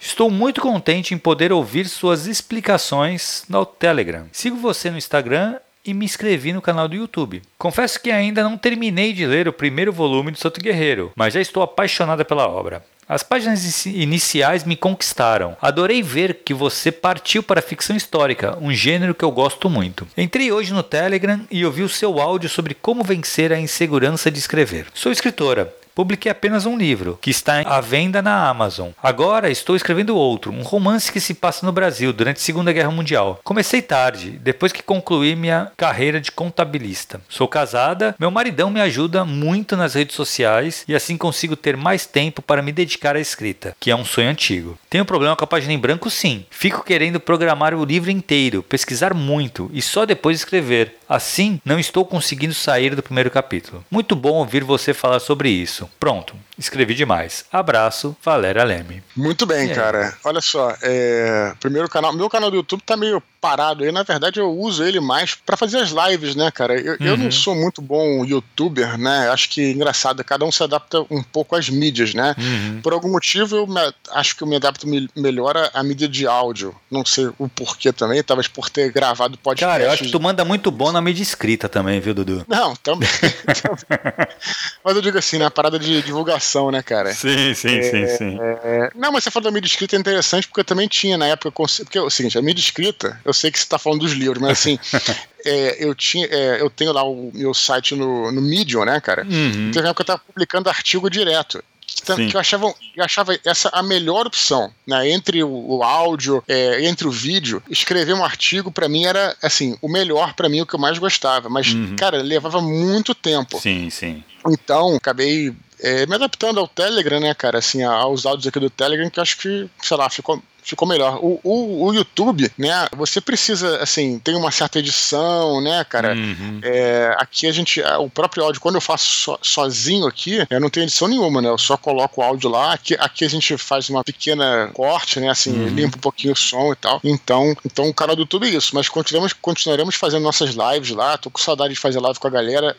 [0.00, 4.26] Estou muito contente em poder ouvir suas explicações no Telegram.
[4.32, 7.42] Sigo você no Instagram e me inscrevi no canal do YouTube.
[7.58, 11.40] Confesso que ainda não terminei de ler o primeiro volume do Santo Guerreiro, mas já
[11.40, 12.84] estou apaixonada pela obra.
[13.08, 15.56] As páginas iniciais me conquistaram.
[15.60, 20.08] Adorei ver que você partiu para a ficção histórica, um gênero que eu gosto muito.
[20.16, 24.38] Entrei hoje no Telegram e ouvi o seu áudio sobre como vencer a insegurança de
[24.38, 24.86] escrever.
[24.94, 28.90] Sou escritora publiquei apenas um livro, que está à venda na Amazon.
[29.02, 32.90] Agora estou escrevendo outro, um romance que se passa no Brasil durante a Segunda Guerra
[32.90, 33.40] Mundial.
[33.44, 37.20] Comecei tarde, depois que concluí minha carreira de contabilista.
[37.28, 42.06] Sou casada, meu maridão me ajuda muito nas redes sociais e assim consigo ter mais
[42.06, 44.78] tempo para me dedicar à escrita, que é um sonho antigo.
[44.90, 46.44] Tenho problema com a página em branco, sim.
[46.50, 50.96] Fico querendo programar o livro inteiro, pesquisar muito e só depois escrever.
[51.14, 53.84] Assim, não estou conseguindo sair do primeiro capítulo.
[53.90, 55.88] Muito bom ouvir você falar sobre isso.
[56.00, 57.44] Pronto, escrevi demais.
[57.52, 59.02] Abraço, Valéria Leme.
[59.16, 60.16] Muito bem, cara.
[60.24, 61.52] Olha só, é...
[61.60, 63.92] primeiro canal, meu canal do YouTube tá meio parado aí.
[63.92, 66.80] Na verdade, eu uso ele mais para fazer as lives, né, cara?
[66.80, 67.06] Eu, uhum.
[67.06, 67.30] eu, não uhum.
[67.30, 69.28] sou muito bom youtuber, né?
[69.28, 72.34] Acho que engraçado, cada um se adapta um pouco às mídias, né?
[72.38, 72.80] Uhum.
[72.82, 73.80] Por algum motivo, eu me,
[74.12, 76.74] acho que eu me adapto melhor à mídia de áudio.
[76.90, 79.70] Não sei o porquê também, talvez por ter gravado podcast.
[79.70, 82.44] Cara, eu acho que tu manda muito bom na mídia escrita também, viu, Dudu?
[82.48, 83.08] Não, também.
[84.84, 87.12] Mas eu digo assim, na parada de divulgação, né, cara?
[87.14, 88.38] Sim, sim, é, sim, sim.
[88.40, 88.90] É...
[88.94, 91.50] Não, mas você falou da mídia escrita é interessante porque eu também tinha na época.
[91.50, 94.40] Porque é o seguinte, a mídia escrita, eu sei que você está falando dos livros,
[94.40, 94.78] mas assim,
[95.44, 99.24] é, eu, tinha, é, eu tenho lá o meu site no, no Medium, né, cara?
[99.24, 99.70] Uhum.
[99.72, 101.62] Teve uma época que eu estava publicando artigo direto.
[101.86, 105.08] Que, que eu, achava, eu achava essa a melhor opção, né?
[105.10, 109.76] Entre o, o áudio, é, entre o vídeo, escrever um artigo para mim era assim
[109.80, 111.48] o melhor para mim, o que eu mais gostava.
[111.48, 111.96] Mas uhum.
[111.96, 113.58] cara, levava muito tempo.
[113.58, 114.22] Sim, sim.
[114.46, 117.58] Então acabei é, me adaptando ao Telegram, né, cara?
[117.58, 121.18] Assim, aos áudios aqui do Telegram, que acho que, sei lá, ficou ficou melhor.
[121.22, 122.88] O, o, o, YouTube, né?
[122.96, 126.14] Você precisa, assim, tem uma certa edição, né, cara?
[126.14, 126.60] Uhum.
[126.62, 130.70] É, aqui a gente, o próprio áudio, quando eu faço so, sozinho aqui, eu não
[130.70, 131.48] tenho edição nenhuma, né?
[131.48, 132.72] Eu só coloco o áudio lá.
[132.72, 135.28] Aqui, aqui a gente faz uma pequena corte, né?
[135.28, 135.68] Assim, uhum.
[135.68, 137.00] limpa um pouquinho o som e tal.
[137.04, 138.74] Então, então o canal do YouTube é isso.
[138.74, 141.18] Mas continuamos, continuaremos fazendo nossas lives lá.
[141.18, 142.76] Tô com saudade de fazer live com a galera.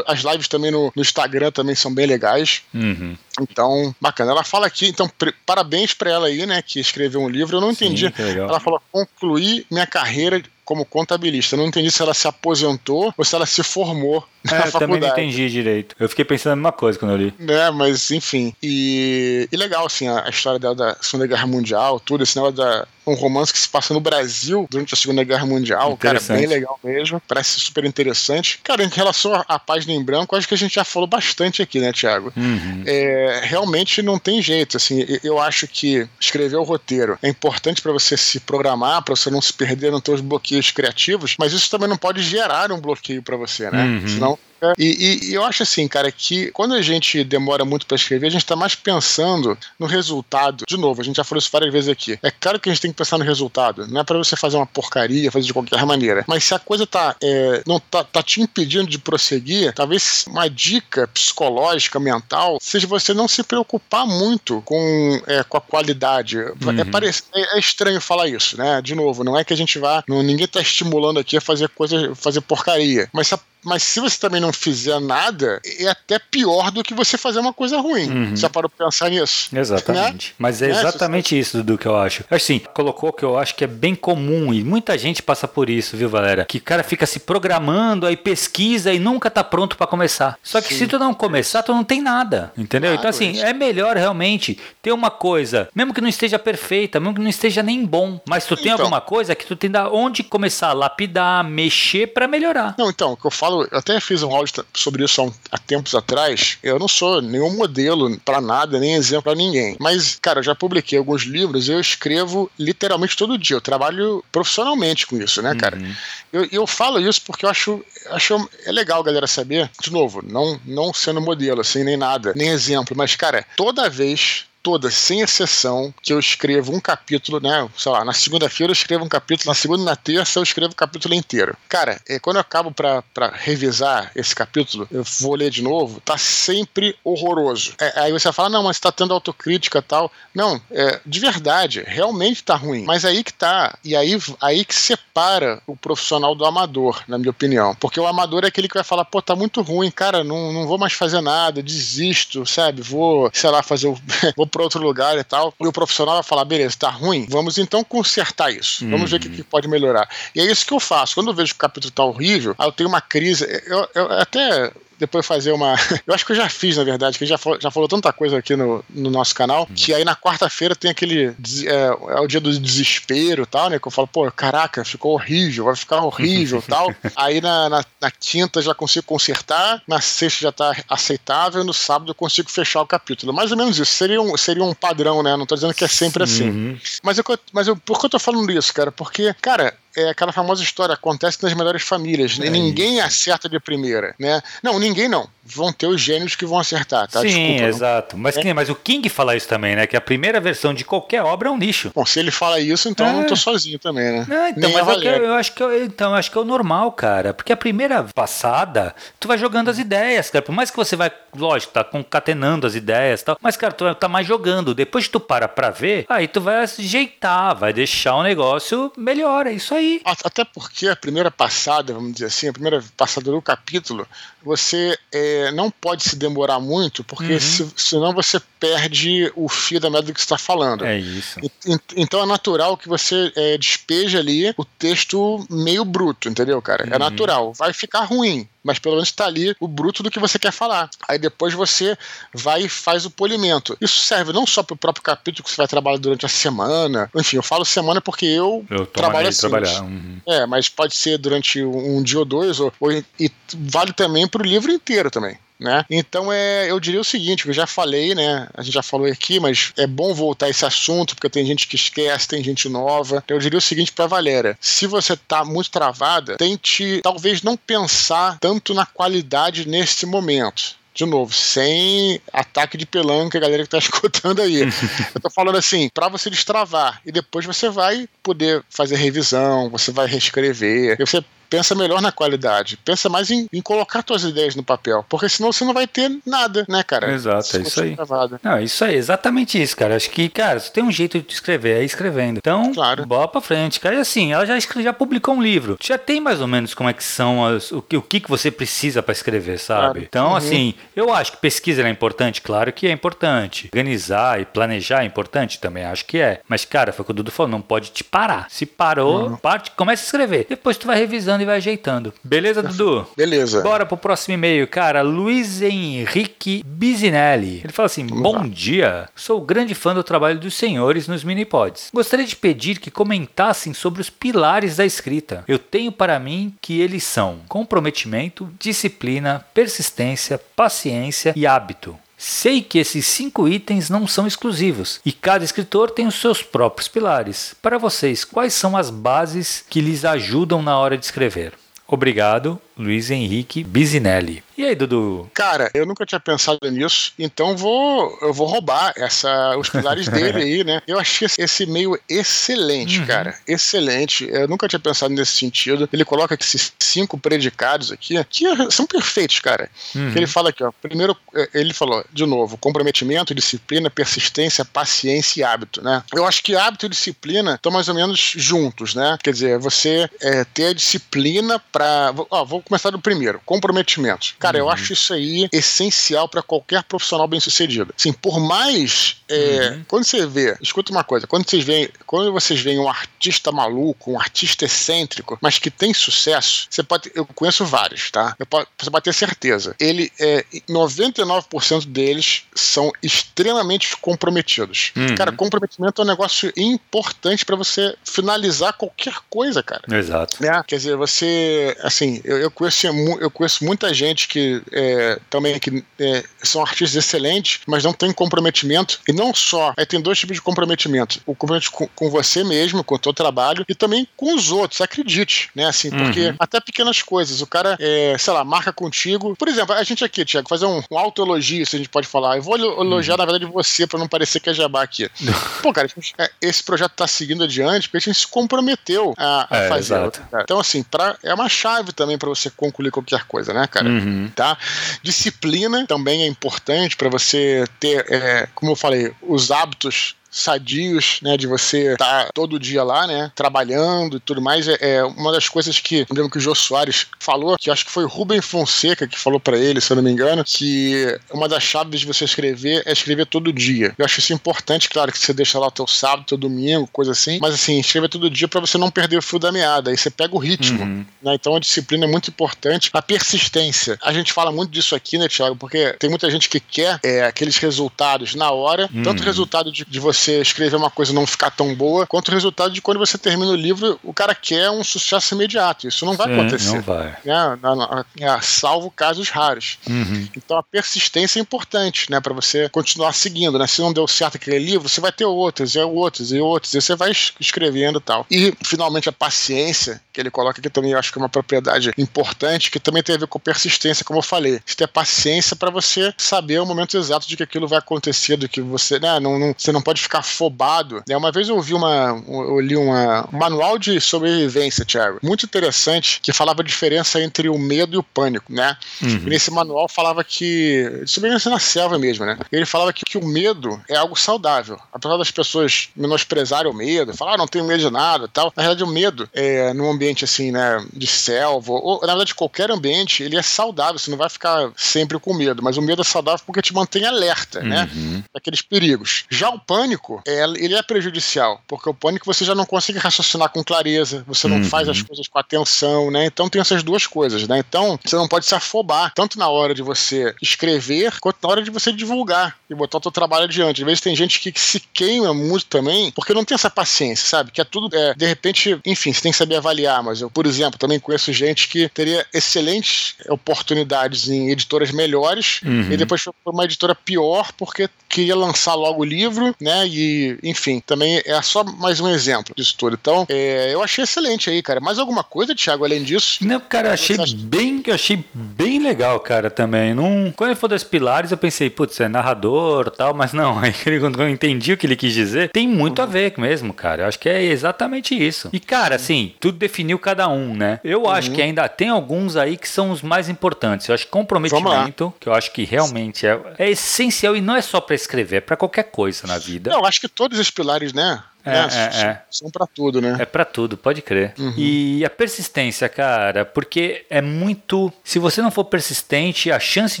[0.06, 2.62] As lives também no, no Instagram também são bem legais.
[2.72, 3.16] Uhum.
[3.40, 4.30] Então, bacana.
[4.30, 5.10] Ela fala aqui, então,
[5.44, 7.56] parabéns para ela aí, né, que escreveu um livro.
[7.56, 8.12] Eu não entendi.
[8.16, 11.54] Sim, ela falou: concluir minha carreira como contabilista.
[11.54, 14.78] Eu não entendi se ela se aposentou ou se ela se formou é, faculdade.
[14.78, 15.96] também não entendi direito.
[15.98, 17.34] Eu fiquei pensando a mesma coisa quando eu li.
[17.48, 18.54] É, mas enfim.
[18.62, 22.56] E, e legal, assim, a, a, história dela da Segunda Guerra Mundial, tudo, esse negócio
[22.56, 25.96] da um romance que se passa no Brasil durante a Segunda Guerra Mundial.
[25.96, 27.20] Cara, bem legal mesmo.
[27.28, 28.60] Parece super interessante.
[28.62, 31.80] Cara, em relação à página em branco, acho que a gente já falou bastante aqui,
[31.80, 32.32] né, Thiago?
[32.36, 32.82] Uhum.
[32.86, 34.76] É, realmente não tem jeito.
[34.76, 39.30] Assim, eu acho que escrever o roteiro é importante para você se programar, para você
[39.30, 43.22] não se perder nos seus bloqueios criativos, mas isso também não pode gerar um bloqueio
[43.22, 43.84] para você, né?
[43.84, 44.08] Uhum.
[44.08, 47.96] Senão É, e, e, eu acho assim, cara, que quando a gente demora muito para
[47.96, 50.64] escrever, a gente tá mais pensando no resultado.
[50.66, 52.18] De novo, a gente já falou isso várias vezes aqui.
[52.22, 53.86] É claro que a gente tem que pensar no resultado.
[53.86, 56.24] Não é para você fazer uma porcaria, fazer de qualquer maneira.
[56.26, 60.48] Mas se a coisa tá, é, não tá, tá te impedindo de prosseguir, talvez uma
[60.48, 66.38] dica psicológica, mental, seja você não se preocupar muito com, é, com a qualidade.
[66.38, 66.78] É uhum.
[66.78, 68.80] É, é, é, estranho falar isso, né?
[68.80, 70.02] De novo, não é que a gente vá.
[70.08, 73.08] Não, ninguém tá estimulando aqui a fazer coisa, fazer porcaria.
[73.12, 76.94] Mas se a mas se você também não fizer nada, é até pior do que
[76.94, 78.08] você fazer uma coisa ruim.
[78.08, 78.36] Uhum.
[78.36, 79.48] Já parou pra pensar nisso?
[79.54, 80.28] Exatamente.
[80.28, 80.34] Né?
[80.38, 80.78] Mas é né?
[80.78, 82.24] exatamente isso do que eu acho.
[82.30, 85.96] Assim, colocou que eu acho que é bem comum e muita gente passa por isso,
[85.96, 86.44] viu, Valera?
[86.44, 90.38] Que o cara fica se programando, aí pesquisa e nunca tá pronto para começar.
[90.42, 90.80] Só que Sim.
[90.80, 92.52] se tu não começar, tu não tem nada.
[92.56, 92.92] Entendeu?
[92.92, 97.14] Ah, então, assim, é melhor realmente ter uma coisa, mesmo que não esteja perfeita, mesmo
[97.14, 99.88] que não esteja nem bom, mas tu tem então, alguma coisa que tu tem da
[99.90, 102.74] onde começar a lapidar, mexer para melhorar.
[102.78, 105.30] Não, então, o que eu falo falo, eu até fiz um áudio sobre isso há,
[105.52, 106.58] há tempos atrás.
[106.62, 109.76] Eu não sou nenhum modelo para nada, nem exemplo para ninguém.
[109.78, 113.56] Mas, cara, eu já publiquei alguns livros, eu escrevo literalmente todo dia.
[113.56, 115.76] Eu trabalho profissionalmente com isso, né, cara?
[115.76, 115.94] Uhum.
[116.32, 119.70] Eu, eu falo isso porque eu acho, acho é legal, galera, saber.
[119.80, 124.46] De novo, não, não sendo modelo, assim, nem nada, nem exemplo, mas, cara, toda vez
[124.64, 127.68] todas, sem exceção, que eu escrevo um capítulo, né?
[127.76, 130.72] Sei lá, na segunda-feira eu escrevo um capítulo, na segunda e na terça eu escrevo
[130.72, 131.54] o capítulo inteiro.
[131.68, 136.00] Cara, é, quando eu acabo pra, pra revisar esse capítulo, eu vou ler de novo,
[136.00, 137.74] tá sempre horroroso.
[137.78, 140.10] É, aí você fala, não, mas tá tendo autocrítica e tal.
[140.34, 142.84] Não, é, de verdade, realmente tá ruim.
[142.84, 143.76] Mas aí que tá.
[143.84, 147.74] E aí, aí que separa o profissional do amador, na minha opinião.
[147.74, 150.66] Porque o amador é aquele que vai falar, pô, tá muito ruim, cara, não, não
[150.66, 152.80] vou mais fazer nada, desisto, sabe?
[152.80, 153.98] Vou, sei lá, fazer o.
[154.34, 155.52] vou para outro lugar e tal.
[155.60, 158.88] E o profissional vai falar: beleza, tá ruim, vamos então consertar isso.
[158.88, 160.08] Vamos ver o que, que, pode melhorar.
[160.32, 161.16] E é isso que eu faço.
[161.16, 163.44] Quando eu vejo que o capítulo tá horrível, aí eu tenho uma crise.
[163.66, 165.74] Eu, eu até depois fazer uma.
[166.06, 168.38] Eu acho que eu já fiz, na verdade, que já falou, já falou tanta coisa
[168.38, 171.34] aqui no, no nosso canal, que aí na quarta-feira tem aquele.
[171.66, 173.78] É, é, o dia do desespero e tal, né?
[173.78, 176.94] Que eu falo, pô, caraca, ficou horrível, vai ficar horrível e tal.
[177.16, 182.10] Aí na, na, na, quinta já consigo consertar, na sexta já tá aceitável, no sábado
[182.10, 183.32] eu consigo fechar o capítulo.
[183.32, 183.92] Mais ou menos isso.
[183.92, 185.36] Seria um, seria um padrão, né?
[185.36, 186.48] Não tô dizendo que é sempre assim.
[186.48, 186.78] Uhum.
[187.02, 188.92] Mas, eu, mas eu, por que eu tô falando isso, cara?
[188.92, 192.38] Porque, cara, é aquela famosa história, acontece nas melhores famílias.
[192.40, 193.06] É ninguém isso.
[193.06, 194.42] acerta de primeira, né?
[194.62, 195.28] Não, ninguém não.
[195.46, 197.20] Vão ter os gênios que vão acertar, tá?
[197.20, 198.16] Sim, Desculpa, exato.
[198.16, 198.54] Mas, é.
[198.54, 199.86] mas o King fala isso também, né?
[199.86, 201.92] Que a primeira versão de qualquer obra é um lixo.
[201.94, 203.10] Bom, se ele fala isso, então é.
[203.10, 204.26] eu não tô sozinho também, né?
[204.26, 206.44] Não, então, Nem mas é eu, eu, acho que eu, então, acho que é o
[206.44, 207.34] normal, cara.
[207.34, 210.42] Porque a primeira passada, tu vai jogando as ideias, cara.
[210.42, 213.38] Por mais que você vai, lógico, tá concatenando as ideias e tal.
[213.40, 214.74] Mas, cara, tu tá mais jogando.
[214.74, 219.46] Depois que tu para pra ver, aí tu vai ajeitar, vai deixar o negócio melhor.
[219.46, 219.83] É isso aí.
[220.04, 224.06] Até porque a primeira passada, vamos dizer assim, a primeira passada do capítulo,
[224.44, 227.40] você é, não pode se demorar muito, porque uhum.
[227.40, 230.84] se, senão você perde o fio da merda do que você está falando.
[230.84, 231.40] É isso.
[231.42, 231.50] E,
[231.96, 236.84] então é natural que você é, despeje ali o texto meio bruto, entendeu, cara?
[236.84, 236.94] É uhum.
[236.94, 237.52] É natural.
[237.54, 240.88] Vai ficar ruim, mas pelo menos está ali o bruto do que você quer falar.
[241.08, 241.96] Aí depois você
[242.32, 243.76] vai e faz o polimento.
[243.80, 247.10] Isso serve não só para o próprio capítulo que você vai trabalhar durante a semana.
[247.14, 249.40] Enfim, eu falo semana porque eu, eu trabalho assim.
[249.40, 249.82] Trabalhar.
[249.82, 250.20] Uhum.
[250.26, 254.42] É, mas pode ser durante um dia ou dois, ou, ou e vale também para
[254.42, 255.38] o livro inteiro também.
[255.60, 255.84] Né?
[255.88, 258.48] Então é, eu diria o seguinte, eu já falei, né?
[258.54, 261.68] A gente já falou aqui, mas é bom voltar a esse assunto, porque tem gente
[261.68, 263.22] que esquece, tem gente nova.
[263.28, 268.36] Eu diria o seguinte para Valéria: se você tá muito travada, tente talvez não pensar
[268.40, 273.78] tanto na qualidade nesse momento de novo, sem ataque de pelanca, a galera que tá
[273.82, 274.60] escutando aí.
[274.60, 279.90] Eu tô falando assim, para você destravar e depois você vai poder fazer revisão, você
[279.90, 282.76] vai reescrever, você pensa melhor na qualidade.
[282.84, 285.04] Pensa mais em, em colocar suas ideias no papel.
[285.08, 287.12] Porque senão você não vai ter nada, né, cara?
[287.12, 287.94] Exato, é isso aí.
[287.94, 288.40] Gravado.
[288.42, 289.96] Não, isso aí, exatamente isso, cara.
[289.96, 292.38] Acho que, cara, você tem um jeito de escrever, é escrevendo.
[292.38, 293.06] Então, claro.
[293.06, 293.94] bola pra frente, cara.
[293.96, 295.78] E assim, ela já, já publicou um livro.
[295.80, 298.30] Já tem mais ou menos como é que são as, o, que, o que, que
[298.30, 299.80] você precisa para escrever, sabe?
[299.80, 299.98] Claro.
[299.98, 300.36] Então, uhum.
[300.36, 303.68] assim, eu acho que pesquisa é importante, claro que é importante.
[303.72, 306.40] Organizar e planejar é importante também, acho que é.
[306.48, 308.46] Mas, cara, foi o que o Dudu falou, não pode te parar.
[308.50, 309.36] Se parou, uhum.
[309.36, 310.46] parte, começa a escrever.
[310.48, 312.12] Depois tu vai revisando e vai ajeitando.
[312.22, 313.06] Beleza, Dudu?
[313.16, 313.62] Beleza.
[313.62, 315.02] Bora pro próximo e-mail, cara.
[315.02, 317.60] Luiz Henrique Bizinelli.
[317.62, 318.46] Ele fala assim: Vamos Bom lá.
[318.48, 319.08] dia.
[319.14, 321.90] Sou grande fã do trabalho dos senhores nos minipods.
[321.92, 325.44] Gostaria de pedir que comentassem sobre os pilares da escrita.
[325.46, 331.96] Eu tenho para mim que eles são comprometimento, disciplina, persistência, paciência e hábito.
[332.16, 336.88] Sei que esses cinco itens não são exclusivos e cada escritor tem os seus próprios
[336.88, 337.54] pilares.
[337.60, 341.54] Para vocês, quais são as bases que lhes ajudam na hora de escrever?
[341.86, 344.42] Obrigado Luiz Henrique Bisinelli.
[344.56, 345.28] E aí, Dudu?
[345.34, 350.42] Cara, eu nunca tinha pensado nisso, então vou, eu vou roubar essa, os pilares dele
[350.42, 350.80] aí, né?
[350.86, 353.06] Eu achei esse meio excelente, uhum.
[353.06, 353.36] cara.
[353.48, 354.28] Excelente.
[354.30, 355.88] Eu nunca tinha pensado nesse sentido.
[355.92, 359.68] Ele coloca esses cinco predicados aqui, que são perfeitos, cara.
[359.94, 360.12] Uhum.
[360.14, 360.70] Ele fala aqui, ó.
[360.80, 366.02] Primeiro, é, ele falou, de novo, comprometimento, disciplina, persistência, paciência e hábito, né?
[366.14, 369.18] Eu acho que hábito e disciplina estão mais ou menos juntos, né?
[369.22, 372.14] Quer dizer, você é, ter a disciplina para.
[372.30, 374.34] Ó, vou começar do primeiro, comprometimento.
[374.38, 374.64] Cara, uhum.
[374.64, 377.94] eu acho isso aí essencial para qualquer profissional bem sucedido.
[377.96, 379.16] Assim, por mais.
[379.28, 379.84] É, uhum.
[379.88, 384.12] Quando você vê, escuta uma coisa, quando vocês veem, quando vocês veem um artista maluco,
[384.12, 387.10] um artista excêntrico, mas que tem sucesso, você pode.
[387.14, 388.36] Eu conheço vários, tá?
[388.48, 389.74] Posso, você pode ter certeza.
[389.78, 390.44] Ele é.
[390.68, 394.92] 99% deles são extremamente comprometidos.
[394.96, 395.14] Uhum.
[395.14, 399.82] Cara, comprometimento é um negócio importante para você finalizar qualquer coisa, cara.
[399.90, 400.42] Exato.
[400.42, 400.62] Né?
[400.66, 401.76] Quer dizer, você.
[401.82, 402.86] Assim, eu, eu, conheço,
[403.20, 408.12] eu conheço muita gente que é, também que é, são artistas excelentes, mas não tem
[408.12, 409.00] comprometimento.
[409.08, 409.72] E não só.
[409.76, 413.12] Aí tem dois tipos de comprometimento: o comprometimento com, com você mesmo, com o teu
[413.12, 415.66] trabalho, e também com os outros, acredite, né?
[415.66, 416.36] Assim, porque uhum.
[416.38, 417.40] até pequenas coisas.
[417.40, 419.34] O cara, é, sei lá, marca contigo.
[419.36, 422.36] Por exemplo, a gente aqui, Tiago, fazer um, um autoelogio, se a gente pode falar.
[422.36, 423.18] Eu vou elogiar, uhum.
[423.18, 425.10] na verdade, você, para não parecer que é jabá aqui.
[425.62, 425.88] Pô, cara,
[426.18, 430.12] é, esse projeto tá seguindo adiante porque a gente se comprometeu a, a é, fazer.
[430.42, 433.88] Então, assim, pra, é uma chave também para você concluir qualquer coisa, né, cara?
[433.88, 434.30] Uhum.
[434.34, 434.56] Tá?
[435.02, 441.36] Disciplina também é importante para você ter, é, como eu falei, os hábitos sadios, né,
[441.36, 445.30] de você estar tá todo dia lá, né, trabalhando e tudo mais, é, é uma
[445.30, 448.08] das coisas que, eu lembro que o Jô Soares falou, que acho que foi o
[448.08, 452.00] Rubem Fonseca que falou para ele, se eu não me engano, que uma das chaves
[452.00, 453.94] de você escrever é escrever todo dia.
[453.96, 457.12] Eu acho isso importante, claro, que você deixa lá o teu sábado, teu domingo, coisa
[457.12, 459.96] assim, mas assim, escrever todo dia para você não perder o fio da meada, aí
[459.96, 461.06] você pega o ritmo, uhum.
[461.22, 462.90] né, então a disciplina é muito importante.
[462.92, 466.58] A persistência, a gente fala muito disso aqui, né, Thiago, porque tem muita gente que
[466.58, 469.02] quer é, aqueles resultados na hora, uhum.
[469.02, 472.28] tanto o resultado de, de você você escrever uma coisa não ficar tão boa, quanto
[472.28, 475.86] o resultado de quando você termina o livro, o cara quer um sucesso imediato.
[475.86, 476.74] Isso não vai Sim, acontecer.
[476.74, 477.16] Não vai.
[477.24, 479.78] É, é, salvo casos raros.
[479.88, 480.28] Uhum.
[480.36, 482.20] Então a persistência é importante, né?
[482.20, 483.66] Para você continuar seguindo, né?
[483.66, 486.80] Se não deu certo aquele livro, você vai ter outros, e outros, e outros, e
[486.80, 488.26] você vai escrevendo e tal.
[488.30, 491.92] E finalmente a paciência, que ele coloca aqui também, eu acho que é uma propriedade
[491.98, 494.60] importante, que também tem a ver com persistência, como eu falei.
[494.64, 498.48] Você ter paciência para você saber o momento exato de que aquilo vai acontecer, do
[498.48, 499.20] que você, né?
[499.20, 501.02] Não, não, você não pode ficar afobado.
[501.08, 501.16] Né?
[501.16, 502.22] Uma vez eu ouvi uma.
[502.26, 507.48] Eu li uma, um manual de sobrevivência, Thiago, muito interessante, que falava a diferença entre
[507.48, 508.76] o medo e o pânico, né?
[509.02, 509.08] Uhum.
[509.08, 511.02] E nesse manual falava que.
[511.06, 512.38] Sobrevivência na selva mesmo, né?
[512.50, 514.78] Ele falava que, que o medo é algo saudável.
[514.92, 518.52] Apesar das pessoas menosprezarem o medo, falar, ah, não tenho medo de nada tal.
[518.56, 520.84] Na realidade, o medo é num ambiente assim, né?
[520.92, 523.98] De selva, ou na verdade, qualquer ambiente, ele é saudável.
[523.98, 527.04] Você não vai ficar sempre com medo, mas o medo é saudável porque te mantém
[527.04, 527.90] alerta, né?
[527.94, 528.12] uhum.
[528.12, 528.24] né?
[528.32, 529.24] Daqueles perigos.
[529.28, 532.98] Já o pânico, pânico, é, ele é prejudicial, porque o pânico você já não consegue
[532.98, 534.64] raciocinar com clareza, você não uhum.
[534.64, 536.26] faz as coisas com atenção, né?
[536.26, 537.58] Então tem essas duas coisas, né?
[537.58, 541.62] Então você não pode se afobar, tanto na hora de você escrever, quanto na hora
[541.62, 543.82] de você divulgar e botar o seu trabalho adiante.
[543.82, 547.26] Às vezes tem gente que, que se queima muito também, porque não tem essa paciência,
[547.26, 547.50] sabe?
[547.50, 550.46] Que é tudo, é, de repente, enfim, você tem que saber avaliar, mas eu, por
[550.46, 555.92] exemplo, também conheço gente que teria excelentes oportunidades em editoras melhores uhum.
[555.92, 559.83] e depois foi uma editora pior porque queria lançar logo o livro, né?
[559.86, 562.98] E, enfim, também é só mais um exemplo disso tudo.
[563.00, 564.80] Então, é, eu achei excelente aí, cara.
[564.80, 566.38] Mais alguma coisa, Thiago, além disso?
[566.42, 569.94] Não, cara, achei bem, achei bem legal, cara, também.
[569.94, 573.72] Não, quando ele falou das pilares, eu pensei, putz, é narrador tal, mas não, aí
[574.00, 576.04] quando eu entendi o que ele quis dizer, tem muito uhum.
[576.04, 577.02] a ver mesmo, cara.
[577.02, 578.48] Eu acho que é exatamente isso.
[578.52, 580.80] E, cara, assim, tudo definiu cada um, né?
[580.84, 581.10] Eu uhum.
[581.10, 583.88] acho que ainda tem alguns aí que são os mais importantes.
[583.88, 587.62] Eu acho que comprometimento, que eu acho que realmente é, é essencial e não é
[587.62, 589.73] só para escrever, é para qualquer coisa na vida.
[589.74, 591.20] Não, acho que todos os pilares, né?
[591.44, 592.22] É, é, é.
[592.30, 593.16] São para tudo, né?
[593.18, 594.34] É para tudo, pode crer.
[594.38, 594.54] Uhum.
[594.56, 597.92] E a persistência, cara, porque é muito.
[598.02, 600.00] Se você não for persistente, a chance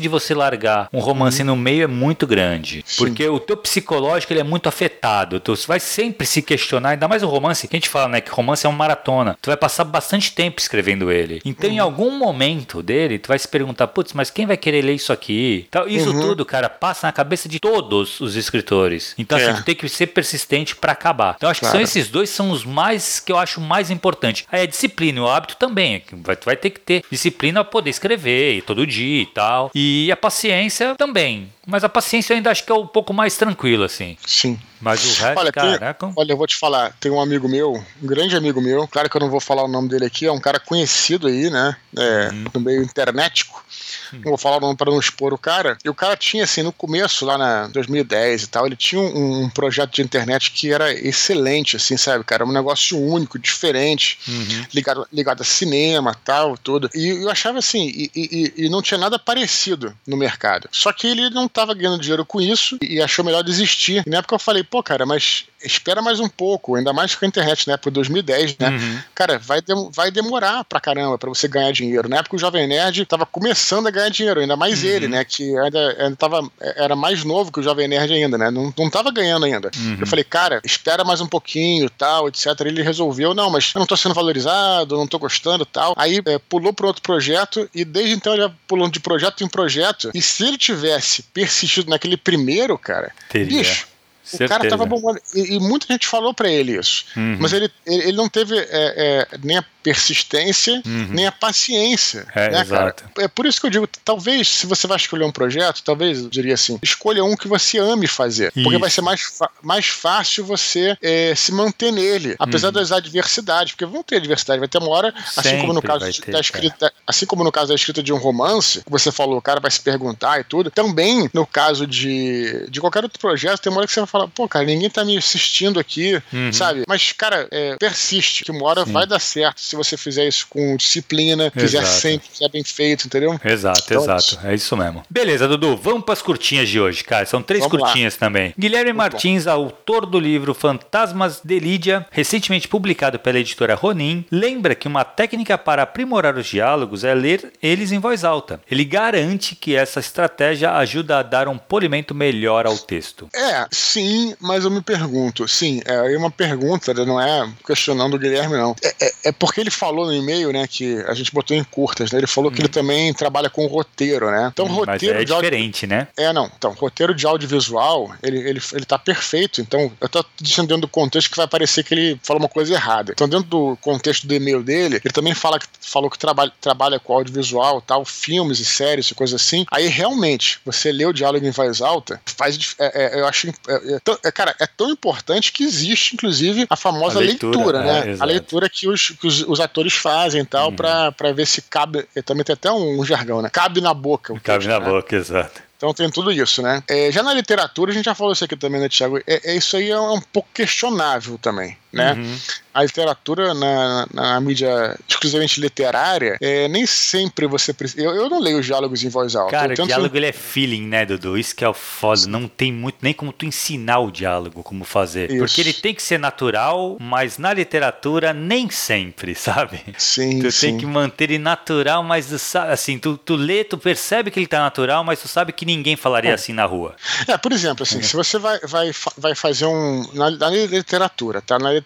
[0.00, 1.48] de você largar um romance uhum.
[1.48, 2.82] no meio é muito grande.
[2.86, 3.04] Sim.
[3.04, 5.38] Porque o teu psicológico ele é muito afetado.
[5.40, 8.20] Tu vai sempre se questionar, ainda mais o romance, que a gente fala, né?
[8.20, 9.36] Que romance é uma maratona.
[9.40, 11.40] Tu vai passar bastante tempo escrevendo ele.
[11.44, 11.76] Então, uhum.
[11.76, 15.12] em algum momento dele, tu vai se perguntar, putz, mas quem vai querer ler isso
[15.12, 15.66] aqui?
[15.68, 16.20] Então, isso uhum.
[16.20, 19.14] tudo, cara, passa na cabeça de todos os escritores.
[19.18, 19.52] Então, assim, é.
[19.52, 21.33] tu tem que ser persistente para acabar.
[21.36, 21.72] Então acho claro.
[21.72, 24.46] que são esses dois são os mais que eu acho mais importantes.
[24.50, 26.02] Aí a disciplina e o hábito também.
[26.12, 29.70] Vai, vai ter que ter disciplina para poder escrever todo dia e tal.
[29.74, 31.52] E a paciência também.
[31.66, 34.16] Mas a paciência eu ainda acho que é um pouco mais tranquilo, assim.
[34.26, 34.58] Sim.
[34.80, 36.06] Mas o resto, olha, caraca.
[36.06, 39.08] Tem, olha, eu vou te falar, tem um amigo meu, um grande amigo meu, claro
[39.08, 41.74] que eu não vou falar o nome dele aqui, é um cara conhecido aí, né?
[41.96, 42.44] É, hum.
[42.52, 43.64] No meio internetico.
[44.12, 44.20] Hum.
[44.24, 45.76] Não vou falar o nome para não expor o cara.
[45.84, 49.44] E o cara tinha, assim, no começo, lá na 2010 e tal, ele tinha um,
[49.44, 52.44] um projeto de internet que era excelente, assim, sabe, cara?
[52.44, 54.64] Um negócio único, diferente, uhum.
[54.72, 56.88] ligado, ligado a cinema tal, tudo.
[56.94, 60.68] E eu achava assim, e, e, e não tinha nada parecido no mercado.
[60.72, 64.02] Só que ele não estava ganhando dinheiro com isso e achou melhor desistir.
[64.06, 67.24] E na época eu falei, pô, cara, mas espera mais um pouco, ainda mais com
[67.24, 67.76] a internet, né?
[67.76, 68.70] Por 2010, né?
[68.70, 68.98] Uhum.
[69.14, 72.08] Cara, vai, de, vai demorar pra caramba pra você ganhar dinheiro.
[72.08, 74.88] Na época o Jovem Nerd tava começando a ganhar dinheiro, ainda mais uhum.
[74.88, 75.24] ele, né?
[75.24, 78.50] Que ainda, ainda tava, era mais novo que o Jovem Nerd ainda, né?
[78.50, 79.70] Não, não tava ganhando ainda.
[79.76, 79.98] Uhum.
[80.00, 82.46] Eu falei, cara, espera mais um pouquinho, tal, etc.
[82.60, 85.94] Ele resolveu, não, mas eu não tô sendo valorizado, não tô gostando, tal.
[85.96, 90.10] Aí é, pulou pro outro projeto e desde então ele pulando de projeto em projeto.
[90.14, 93.58] E se ele tivesse persistido naquele primeiro, cara, Teria.
[93.58, 93.86] bicho,
[94.32, 95.20] o cara tava bombando.
[95.34, 97.04] E, e, muita gente falou para ele isso.
[97.16, 97.36] Uhum.
[97.40, 101.08] Mas ele, ele, não teve é, é, nem a persistência, uhum.
[101.10, 102.26] nem a paciência.
[102.34, 103.04] É, né, exato.
[103.04, 103.26] Cara?
[103.26, 106.30] É por isso que eu digo, talvez, se você vai escolher um projeto, talvez, eu
[106.30, 108.50] diria assim, escolha um que você ame fazer.
[108.56, 108.62] Isso.
[108.62, 112.72] Porque vai ser mais, mais fácil você é, se manter nele, apesar uhum.
[112.72, 113.72] das adversidades.
[113.74, 116.40] Porque vão ter adversidade, vai ter uma hora, Sempre assim como no caso ter, da
[116.40, 119.60] escrita, assim como no caso da escrita de um romance, que você falou, o cara
[119.60, 120.70] vai se perguntar e tudo.
[120.70, 124.23] Também, no caso de, de qualquer outro projeto, tem uma hora que você vai falar,
[124.28, 126.52] pô, cara, ninguém tá me assistindo aqui, uhum.
[126.52, 126.84] sabe?
[126.88, 128.92] Mas, cara, é, persiste, que uma hora Sim.
[128.92, 131.60] vai dar certo se você fizer isso com disciplina, exato.
[131.60, 133.38] fizer sempre, fizer bem feito, entendeu?
[133.44, 134.38] Exato, então, exato.
[134.44, 135.02] É isso mesmo.
[135.08, 137.26] Beleza, Dudu, vamos pras curtinhas de hoje, cara.
[137.26, 138.20] São três curtinhas lá.
[138.20, 138.54] também.
[138.58, 139.50] Guilherme Muito Martins, bom.
[139.50, 145.56] autor do livro Fantasmas de Lídia, recentemente publicado pela editora Ronin, lembra que uma técnica
[145.56, 148.60] para aprimorar os diálogos é ler eles em voz alta.
[148.70, 153.28] Ele garante que essa estratégia ajuda a dar um polimento melhor ao texto.
[153.34, 154.03] É, sim,
[154.40, 158.74] mas eu me pergunto, sim, é uma pergunta, né, não é questionando o Guilherme, não.
[158.82, 162.12] É, é, é porque ele falou no e-mail, né, que a gente botou em curtas,
[162.12, 162.18] né?
[162.18, 162.54] Ele falou hum.
[162.54, 162.72] que ele hum.
[162.72, 164.50] também trabalha com roteiro, né?
[164.52, 165.96] Então, hum, roteiro é diferente, audio...
[165.96, 166.08] né?
[166.16, 166.50] É, não.
[166.56, 169.60] Então, roteiro de audiovisual, ele, ele, ele tá perfeito.
[169.60, 172.72] Então, eu tô dizendo dentro do contexto que vai parecer que ele falou uma coisa
[172.72, 173.12] errada.
[173.12, 176.98] Então, dentro do contexto do e-mail dele, ele também fala que, falou que trabalha, trabalha
[176.98, 179.64] com audiovisual, tal, filmes e séries e coisas assim.
[179.70, 182.74] Aí, realmente, você lê o diálogo em voz alta, faz.
[182.78, 183.48] É, é, eu acho.
[183.48, 183.93] É,
[184.24, 188.12] é, cara, é tão importante que existe, inclusive, a famosa a leitura, leitura, né?
[188.12, 190.76] É, a leitura que os, que os, os atores fazem e tal, uhum.
[190.76, 192.06] pra, pra ver se cabe.
[192.24, 193.48] Também tem até um, um jargão, né?
[193.50, 194.38] Cabe na boca.
[194.40, 194.86] Cabe na né?
[194.86, 195.62] boca, exato.
[195.76, 196.82] Então tem tudo isso, né?
[196.88, 199.18] É, já na literatura, a gente já falou isso aqui também, né, Tiago?
[199.26, 202.12] É, é, isso aí é um pouco questionável também, né?
[202.12, 202.36] Uhum
[202.74, 208.02] a literatura na, na, mídia exclusivamente literária, é, nem sempre você precisa.
[208.02, 209.52] Eu, eu não leio os diálogos em voz alta.
[209.52, 211.38] Cara, o diálogo ele é feeling, né, Dudu?
[211.38, 212.26] Isso que é o foda.
[212.26, 215.30] Não tem muito nem como tu ensinar o diálogo, como fazer.
[215.30, 215.38] Isso.
[215.38, 219.80] Porque ele tem que ser natural, mas na literatura nem sempre, sabe?
[219.96, 220.40] Sim.
[220.40, 220.66] Tu sim.
[220.66, 224.58] tem que manter ele natural, mas assim, tu, tu lê, tu percebe que ele tá
[224.58, 226.34] natural, mas tu sabe que ninguém falaria é.
[226.34, 226.96] assim na rua.
[227.28, 228.02] É, por exemplo, assim, é.
[228.02, 230.04] se você vai, vai, vai fazer um.
[230.12, 231.56] Na, na literatura, tá?
[231.56, 231.83] Na literatura,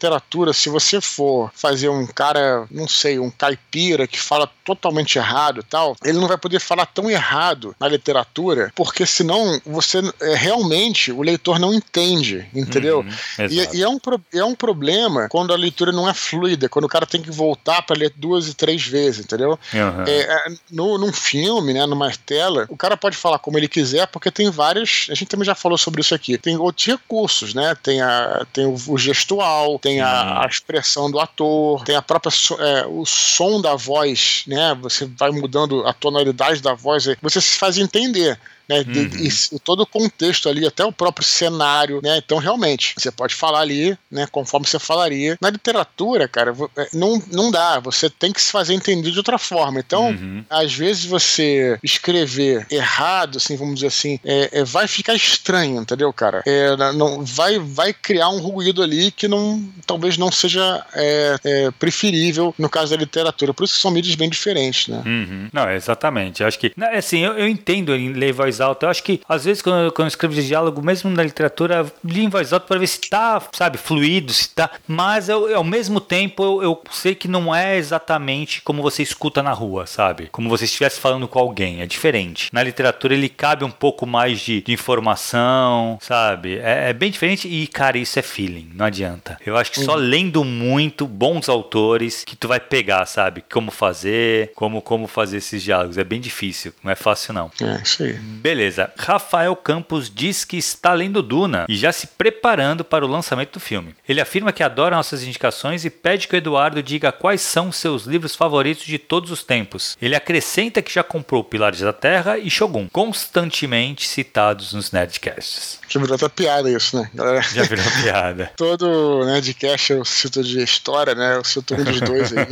[0.52, 5.62] se você for fazer um cara, não sei, um caipira que fala totalmente errado e
[5.62, 11.10] tal, ele não vai poder falar tão errado na literatura, porque senão você é, realmente
[11.10, 13.00] o leitor não entende, entendeu?
[13.00, 13.98] Uhum, e, e, é, um,
[14.34, 17.82] é um problema quando a leitura não é fluida, quando o cara tem que voltar
[17.82, 19.58] para ler duas e três vezes, entendeu?
[19.72, 20.04] Uhum.
[20.06, 24.30] É, no, num filme, né, numa tela, o cara pode falar como ele quiser, porque
[24.30, 25.06] tem vários.
[25.10, 26.36] A gente também já falou sobre isso aqui.
[26.36, 27.74] Tem outros recursos, né?
[27.82, 32.30] Tem, a, tem o, o gestual, tem a, a expressão do ator, tem a própria
[32.58, 34.76] é, o som da voz, né?
[34.82, 38.84] Você vai mudando a tonalidade da voz, você se faz entender né?
[38.86, 39.10] Uhum.
[39.18, 42.18] E, e, todo o contexto ali, até o próprio cenário, né?
[42.18, 44.26] Então, realmente, você pode falar ali, né?
[44.30, 45.36] Conforme você falaria.
[45.40, 47.80] Na literatura, cara, é, não, não dá.
[47.80, 49.80] Você tem que se fazer entender de outra forma.
[49.80, 50.44] Então, uhum.
[50.50, 56.12] às vezes você escrever errado, assim, vamos dizer assim, é, é vai ficar estranho, entendeu,
[56.12, 56.42] cara?
[56.46, 61.70] É, não, vai, vai criar um ruído ali que não, talvez não seja é, é,
[61.72, 63.54] preferível no caso da literatura.
[63.54, 65.02] Por isso que são mídias bem diferentes, né?
[65.04, 65.48] Uhum.
[65.52, 66.42] Não, exatamente.
[66.42, 68.86] Eu acho que, assim, eu, eu entendo em ler voz alta.
[68.86, 71.86] Eu acho que, às vezes, quando eu, quando eu escrevo de diálogo, mesmo na literatura,
[72.04, 74.70] li em voz alta para ver se tá, sabe, fluido, se tá.
[74.86, 79.42] Mas eu, ao mesmo tempo, eu, eu sei que não é exatamente como você escuta
[79.42, 80.28] na rua, sabe?
[80.30, 81.80] Como você estivesse falando com alguém.
[81.80, 82.50] É diferente.
[82.52, 86.58] Na literatura, ele cabe um pouco mais de, de informação, sabe?
[86.58, 88.70] É, é, bem diferente e, cara, isso é feeling.
[88.74, 89.38] Não adianta.
[89.44, 89.98] Eu acho que só uhum.
[89.98, 93.44] lendo muito bons autores que tu vai pegar, sabe?
[93.50, 95.98] Como fazer, como, como fazer esses diálogos.
[95.98, 96.72] É bem difícil.
[96.82, 97.50] Não é fácil, não.
[97.60, 98.18] É, isso aí.
[98.48, 98.90] Beleza.
[98.96, 103.60] Rafael Campos diz que está lendo Duna e já se preparando para o lançamento do
[103.60, 103.94] filme.
[104.08, 108.04] Ele afirma que adora nossas indicações e pede que o Eduardo diga quais são seus
[108.04, 109.98] livros favoritos de todos os tempos.
[110.00, 115.78] Ele acrescenta que já comprou Pilares da Terra e Shogun, constantemente citados nos Nerdcasts.
[115.86, 117.42] Já virou até piada isso, né, galera?
[117.42, 118.50] Já virou piada.
[118.56, 121.36] Todo Nerdcast eu cito de história, né?
[121.36, 122.46] Eu cito um dos dois aí.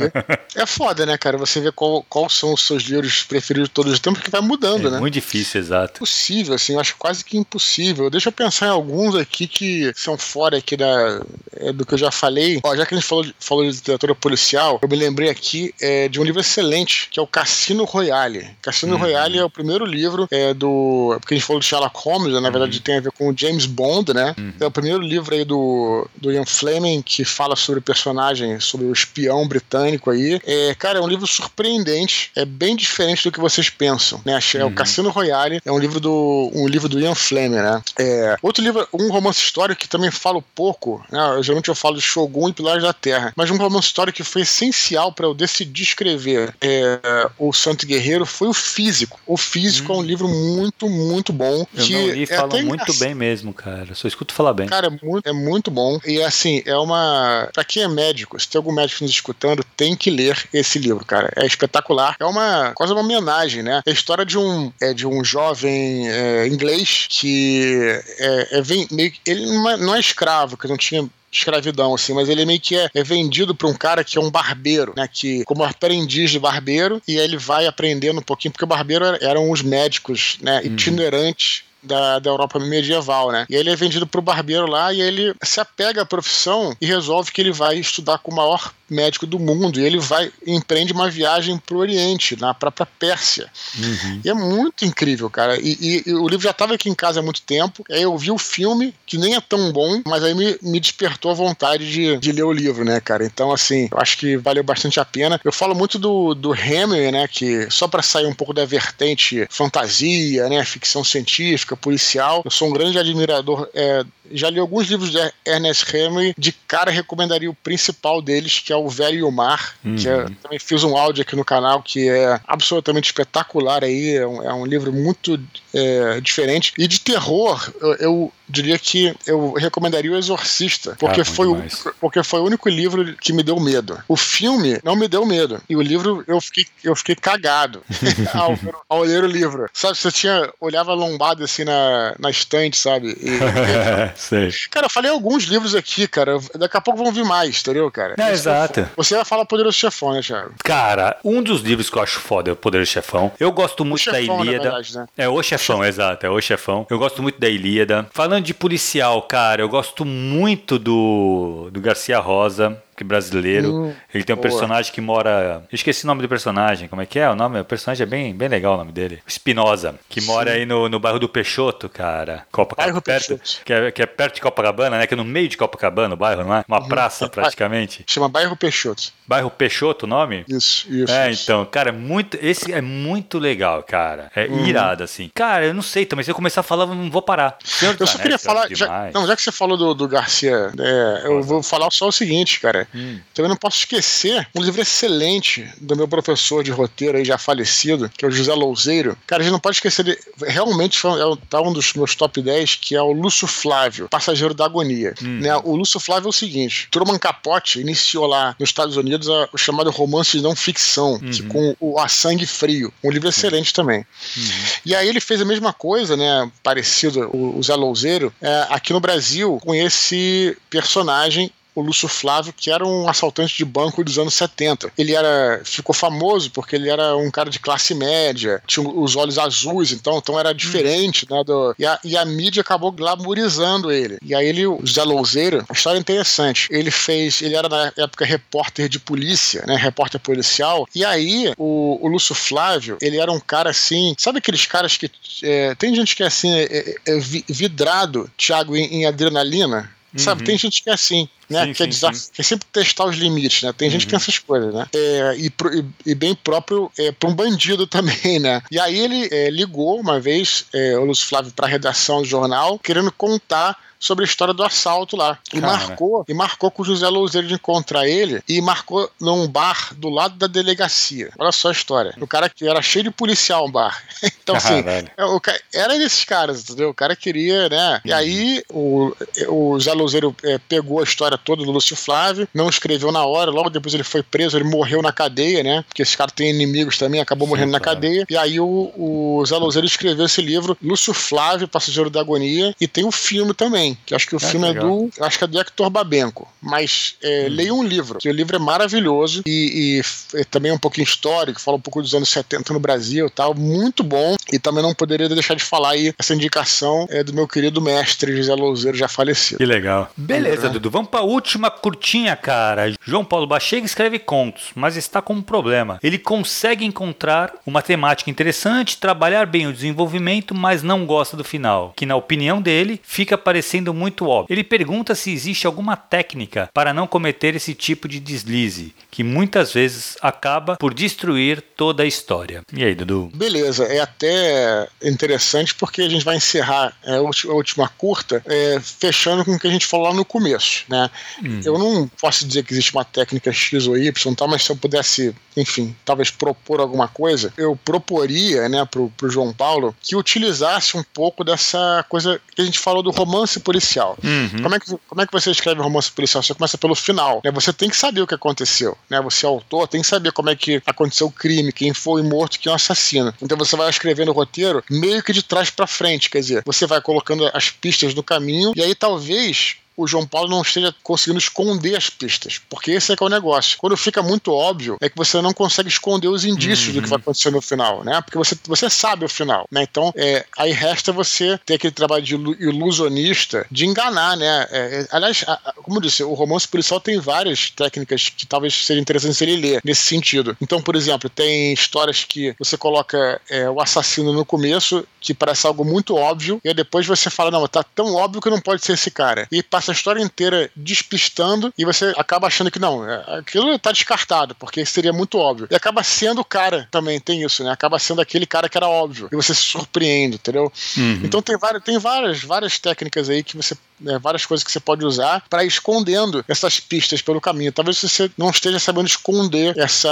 [0.55, 1.39] é foda, né, cara?
[1.39, 4.41] Você vê qual, qual são os seus livros preferidos de todos os tempos, que vai
[4.41, 4.99] mudando, é né?
[4.99, 5.86] Muito difícil, exato.
[5.95, 8.09] Impossível, assim, eu acho quase que impossível.
[8.09, 11.21] Deixa eu pensar em alguns aqui que são fora aqui da,
[11.55, 12.59] é, do que eu já falei.
[12.63, 16.07] Ó, já que a gente falou, falou de literatura policial, eu me lembrei aqui é,
[16.07, 18.49] de um livro excelente, que é o Cassino Royale.
[18.61, 18.99] Cassino uhum.
[18.99, 21.17] Royale é o primeiro livro é, do.
[21.19, 22.39] Porque a gente falou de Sherlock Holmes, né?
[22.39, 22.83] na verdade uhum.
[22.83, 24.35] tem a ver com o James Bond, né?
[24.37, 24.53] Uhum.
[24.59, 28.85] É o primeiro livro aí do, do Ian Fleming que fala sobre o personagem, sobre
[28.85, 30.39] o espião britânico aí.
[30.45, 34.39] É, cara, é um livro surpreendente, é bem diferente do que vocês pensam, né?
[34.55, 34.73] É o uhum.
[34.73, 37.81] Cassino Royale, é um livro do um livro do Ian Fleming, né?
[37.99, 41.19] É, outro livro, um romance histórico que também falo pouco, né?
[41.41, 44.43] Geralmente eu falo de Shogun e Pilares da Terra, mas um romance histórico que foi
[44.43, 49.19] essencial para eu decidir escrever é, o Santo Guerreiro foi o Físico.
[49.27, 49.95] O Físico hum.
[49.95, 50.05] é um hum.
[50.05, 51.65] livro muito, muito bom.
[51.75, 53.93] Eu que não li, é falam muito bem mesmo, cara.
[53.93, 54.67] só escuto falar bem.
[54.67, 55.99] Cara, é muito, é muito bom.
[56.05, 57.49] E assim, é uma.
[57.53, 61.03] Pra quem é médico, se tem algum médico nos escutando, tem que ler esse livro,
[61.05, 61.29] cara.
[61.35, 62.15] É espetacular.
[62.19, 63.81] É uma quase uma homenagem, né?
[63.85, 68.87] É a história de um, é, de um jovem é, inglês que é, é vem,
[68.91, 72.59] meio, ele não é, não é escravo, que não tinha escravidão, assim, mas ele meio
[72.59, 75.07] que é, é vendido para um cara que é um barbeiro, né?
[75.11, 79.51] Que, como aprendiz de barbeiro, e ele vai aprendendo um pouquinho, porque o barbeiro eram
[79.51, 80.59] os médicos, né?
[80.59, 80.73] Uhum.
[80.73, 83.45] Itinerantes da, da Europa medieval, né?
[83.49, 87.31] E ele é vendido pro barbeiro lá e ele se apega à profissão e resolve
[87.31, 91.09] que ele vai estudar com o maior médico do mundo e ele vai empreende uma
[91.09, 93.49] viagem pro Oriente, na própria Pérsia.
[93.77, 94.21] Uhum.
[94.23, 95.59] E é muito incrível, cara.
[95.59, 97.83] E, e, e, o livro já estava aqui em casa há muito tempo.
[97.89, 101.31] Aí eu vi o filme, que nem é tão bom, mas aí me, me despertou
[101.31, 103.25] a vontade de, de ler o livro, né, cara?
[103.25, 105.39] Então, assim, eu acho que valeu bastante a pena.
[105.43, 109.47] Eu falo muito do, do Hemingway, né, que só para sair um pouco da vertente
[109.49, 115.11] fantasia, né, ficção científica, policial, eu sou um grande admirador é, já li alguns livros
[115.11, 119.31] de Ernest Hemingway, de cara recomendaria o principal deles, que é O Velho e o
[119.31, 119.95] Mar, uhum.
[119.95, 124.27] que é, também fiz um áudio aqui no canal que é absolutamente espetacular aí, é
[124.27, 125.39] um, é um livro muito
[125.73, 126.73] é, diferente.
[126.77, 131.63] E de terror, eu, eu, diria que eu recomendaria O Exorcista, porque, ah, foi o,
[131.99, 134.01] porque foi o único livro que me deu medo.
[134.07, 137.81] O filme não me deu medo, e o livro eu fiquei, eu fiquei cagado
[138.33, 138.57] ao,
[138.89, 139.69] ao, ler o livro.
[139.73, 143.17] Sabe, você tinha, olhava lombado assim na, na estante, sabe?
[143.21, 143.37] E,
[144.15, 144.49] Sei.
[144.69, 146.37] Cara, eu falei alguns livros aqui, cara.
[146.55, 148.15] Daqui a pouco vão vir mais, entendeu, cara?
[148.17, 148.87] É, exato.
[148.95, 150.53] Você vai falar Poderoso Chefão, né, Thiago?
[150.63, 153.31] Cara, um dos livros que eu acho foda é o Poderoso Chefão.
[153.39, 154.63] Eu gosto muito chefão, da Ilíada.
[154.63, 155.07] Verdade, né?
[155.17, 156.25] É o Chefão, o exato.
[156.25, 156.85] É o Chefão.
[156.89, 158.07] Eu gosto muito da Ilíada.
[158.11, 163.73] Falando de policial, cara, eu gosto muito do, do Garcia Rosa brasileiro.
[163.73, 164.49] Hum, ele tem um boa.
[164.49, 165.63] personagem que mora.
[165.71, 166.87] Eu esqueci o nome do personagem.
[166.87, 167.29] Como é que é?
[167.29, 167.59] O nome?
[167.59, 169.21] O personagem é bem, bem legal o nome dele.
[169.25, 170.27] Espinosa, que Sim.
[170.27, 172.45] mora aí no, no bairro do Peixoto, cara.
[172.51, 172.93] Copacabana.
[172.93, 173.65] Bairro perto, Peixoto.
[173.65, 175.07] Que é, que é perto de Copacabana, né?
[175.07, 176.63] Que é no meio de Copacabana o bairro, não é?
[176.67, 176.87] Uma uhum.
[176.87, 178.03] praça praticamente.
[178.07, 179.11] Chama Bairro Peixoto.
[179.27, 180.45] Bairro Peixoto o nome?
[180.47, 181.11] Isso, isso.
[181.11, 181.43] É, isso.
[181.43, 182.37] então, cara, é muito.
[182.41, 184.31] Esse é muito legal, cara.
[184.35, 184.65] É uhum.
[184.65, 185.29] irado, assim.
[185.33, 186.23] Cara, eu não sei também.
[186.23, 187.57] Se eu começar a falar, eu não vou parar.
[187.63, 188.67] Senhor eu só queria falar.
[188.71, 192.11] Já, não, já que você falou do, do Garcia, é, eu vou falar só o
[192.11, 192.86] seguinte, cara.
[192.93, 193.19] Hum.
[193.33, 198.09] Também não posso esquecer um livro excelente do meu professor de roteiro aí já falecido,
[198.15, 199.17] que é o José Louzeiro.
[199.25, 202.41] Cara, a gente não pode esquecer de, realmente foi, é, tá um dos meus top
[202.41, 205.13] 10, que é o Lúcio Flávio, Passageiro da Agonia.
[205.21, 205.39] Hum.
[205.39, 209.49] Né, o Lúcio Flávio é o seguinte: Truman Capote iniciou lá nos Estados Unidos a,
[209.53, 211.31] o chamado romance de não ficção, uhum.
[211.31, 212.93] que, com o A Sangue Frio.
[213.03, 213.99] Um livro excelente também.
[214.35, 214.43] Uhum.
[214.85, 216.51] E aí ele fez a mesma coisa, né?
[216.63, 222.51] Parecido, o, o Zé Louzeiro, é, aqui no Brasil, com esse personagem o Lúcio Flávio,
[222.57, 224.91] que era um assaltante de banco dos anos 70.
[224.97, 229.37] Ele era ficou famoso porque ele era um cara de classe média, tinha os olhos
[229.37, 231.43] azuis, então, então era diferente, né?
[231.45, 234.17] Do, e, a, e a mídia acabou glamourizando ele.
[234.23, 236.67] E aí ele, o Zé Louzeiro, a história é interessante.
[236.71, 239.75] Ele fez, ele era na época repórter de polícia, né?
[239.75, 240.87] Repórter policial.
[240.95, 245.11] E aí o, o Lúcio Flávio, ele era um cara assim, sabe aqueles caras que
[245.43, 249.95] é, tem gente que é assim, é, é, é vidrado, Thiago, em, em adrenalina?
[250.15, 250.45] Sabe, uhum.
[250.45, 251.65] tem gente que é assim, né?
[251.65, 252.43] Sim, quer, sim, sim.
[252.43, 253.73] sempre testar os limites, né?
[253.73, 253.91] Tem uhum.
[253.91, 254.85] gente que tem essas coisas, né?
[254.93, 258.61] É, e, e, e, bem próprio é, para um bandido também, né?
[258.71, 262.27] E aí ele é, ligou uma vez, é, o Lúcio Flávio, para a redação do
[262.27, 265.37] jornal, querendo contar sobre a história do assalto lá.
[265.53, 265.73] E Cara.
[265.73, 270.09] marcou, e marcou com o José Louzeiro de encontrar ele e marcou num bar do
[270.09, 271.31] lado da delegacia.
[271.37, 272.13] Olha só a história.
[272.19, 274.01] O cara que era cheio de policial um bar.
[274.23, 275.41] então, assim, é, o,
[275.73, 276.89] era desses caras, entendeu?
[276.89, 278.01] O cara queria, né?
[278.05, 279.13] E aí o,
[279.47, 283.51] o José Louzeiro é, pegou a história toda do Lúcio Flávio, não escreveu na hora,
[283.51, 285.83] logo depois ele foi preso, ele morreu na cadeia, né?
[285.87, 287.85] Porque esse cara tem inimigos também, acabou Sim, morrendo claro.
[287.85, 288.25] na cadeia.
[288.29, 292.87] E aí o, o Zé Louzeiro escreveu esse livro, Lúcio Flávio, Passageiro da Agonia, e
[292.87, 294.85] tem o um filme também que acho que o é, filme legal.
[294.85, 295.25] é do.
[295.25, 296.47] Acho que é do Hector Babenco.
[296.61, 297.53] Mas é, hum.
[297.53, 300.01] leia um livro, que o livro é maravilhoso e,
[300.33, 303.53] e é também um pouquinho histórico, fala um pouco dos anos 70 no Brasil tal.
[303.53, 304.35] Muito bom.
[304.51, 308.35] E também não poderia deixar de falar aí essa indicação é do meu querido mestre
[308.35, 309.57] José Louzeiro, já falecido.
[309.57, 310.09] Que legal.
[310.15, 310.69] Beleza, é.
[310.69, 310.89] Dudu.
[310.89, 312.93] Vamos pra última curtinha, cara.
[313.05, 315.99] João Paulo Bachega escreve contos, mas está com um problema.
[316.01, 321.93] Ele consegue encontrar uma temática interessante, trabalhar bem o desenvolvimento, mas não gosta do final,
[321.95, 324.53] que na opinião dele fica parecendo muito óbvio.
[324.53, 329.73] Ele pergunta se existe alguma técnica para não cometer esse tipo de deslize, que muitas
[329.73, 332.61] vezes acaba por destruir toda a história.
[332.73, 333.29] E aí, Dudu?
[333.33, 339.43] Beleza, é até interessante porque a gente vai encerrar é, a última curta é, fechando
[339.43, 341.09] com o que a gente falou lá no começo, né?
[341.43, 341.61] Hum.
[341.63, 344.75] Eu não posso dizer que existe uma técnica X ou Y, tal, mas se eu
[344.75, 350.97] pudesse, enfim, talvez propor alguma coisa, eu proporia, né, pro, pro João Paulo que utilizasse
[350.97, 354.17] um pouco dessa coisa que a gente falou do romance policial.
[354.23, 354.61] Uhum.
[354.63, 356.43] Como, é que, como é que você escreve um romance policial?
[356.43, 357.51] Você começa pelo final, né?
[357.51, 359.21] Você tem que saber o que aconteceu, né?
[359.21, 362.59] Você é autor, tem que saber como é que aconteceu o crime, quem foi morto,
[362.59, 363.33] quem é o assassino.
[363.41, 366.85] Então você vai escrevendo o roteiro meio que de trás para frente, quer dizer, você
[366.85, 371.39] vai colocando as pistas no caminho e aí talvez o João Paulo não esteja conseguindo
[371.39, 372.61] esconder as pistas.
[372.69, 373.77] Porque esse é que é o negócio.
[373.79, 376.93] Quando fica muito óbvio, é que você não consegue esconder os indícios uhum.
[376.93, 378.21] do que vai acontecer no final, né?
[378.21, 379.83] Porque você, você sabe o final, né?
[379.83, 384.67] Então, é, aí resta você ter aquele trabalho de ilusionista de enganar, né?
[384.69, 388.85] É, é, aliás, a, como eu disse, o romance policial tem várias técnicas que talvez
[388.85, 390.55] sejam interessantes ele ler nesse sentido.
[390.61, 395.65] Então, por exemplo, tem histórias que você coloca é, o assassino no começo, que parece
[395.65, 398.85] algo muito óbvio, e aí depois você fala, não, tá tão óbvio que não pode
[398.85, 399.47] ser esse cara.
[399.51, 403.91] E passa essa história inteira despistando e você acaba achando que não, é, aquilo tá
[403.91, 405.67] descartado, porque seria muito óbvio.
[405.71, 407.71] E acaba sendo o cara também, tem isso, né?
[407.71, 409.29] Acaba sendo aquele cara que era óbvio.
[409.31, 410.71] E você se surpreende, entendeu?
[410.97, 411.21] Uhum.
[411.23, 414.79] Então tem várias, tem várias, várias técnicas aí que você né, várias coisas que você
[414.79, 417.71] pode usar para ir escondendo essas pistas pelo caminho.
[417.71, 420.09] Talvez você não esteja sabendo esconder essa.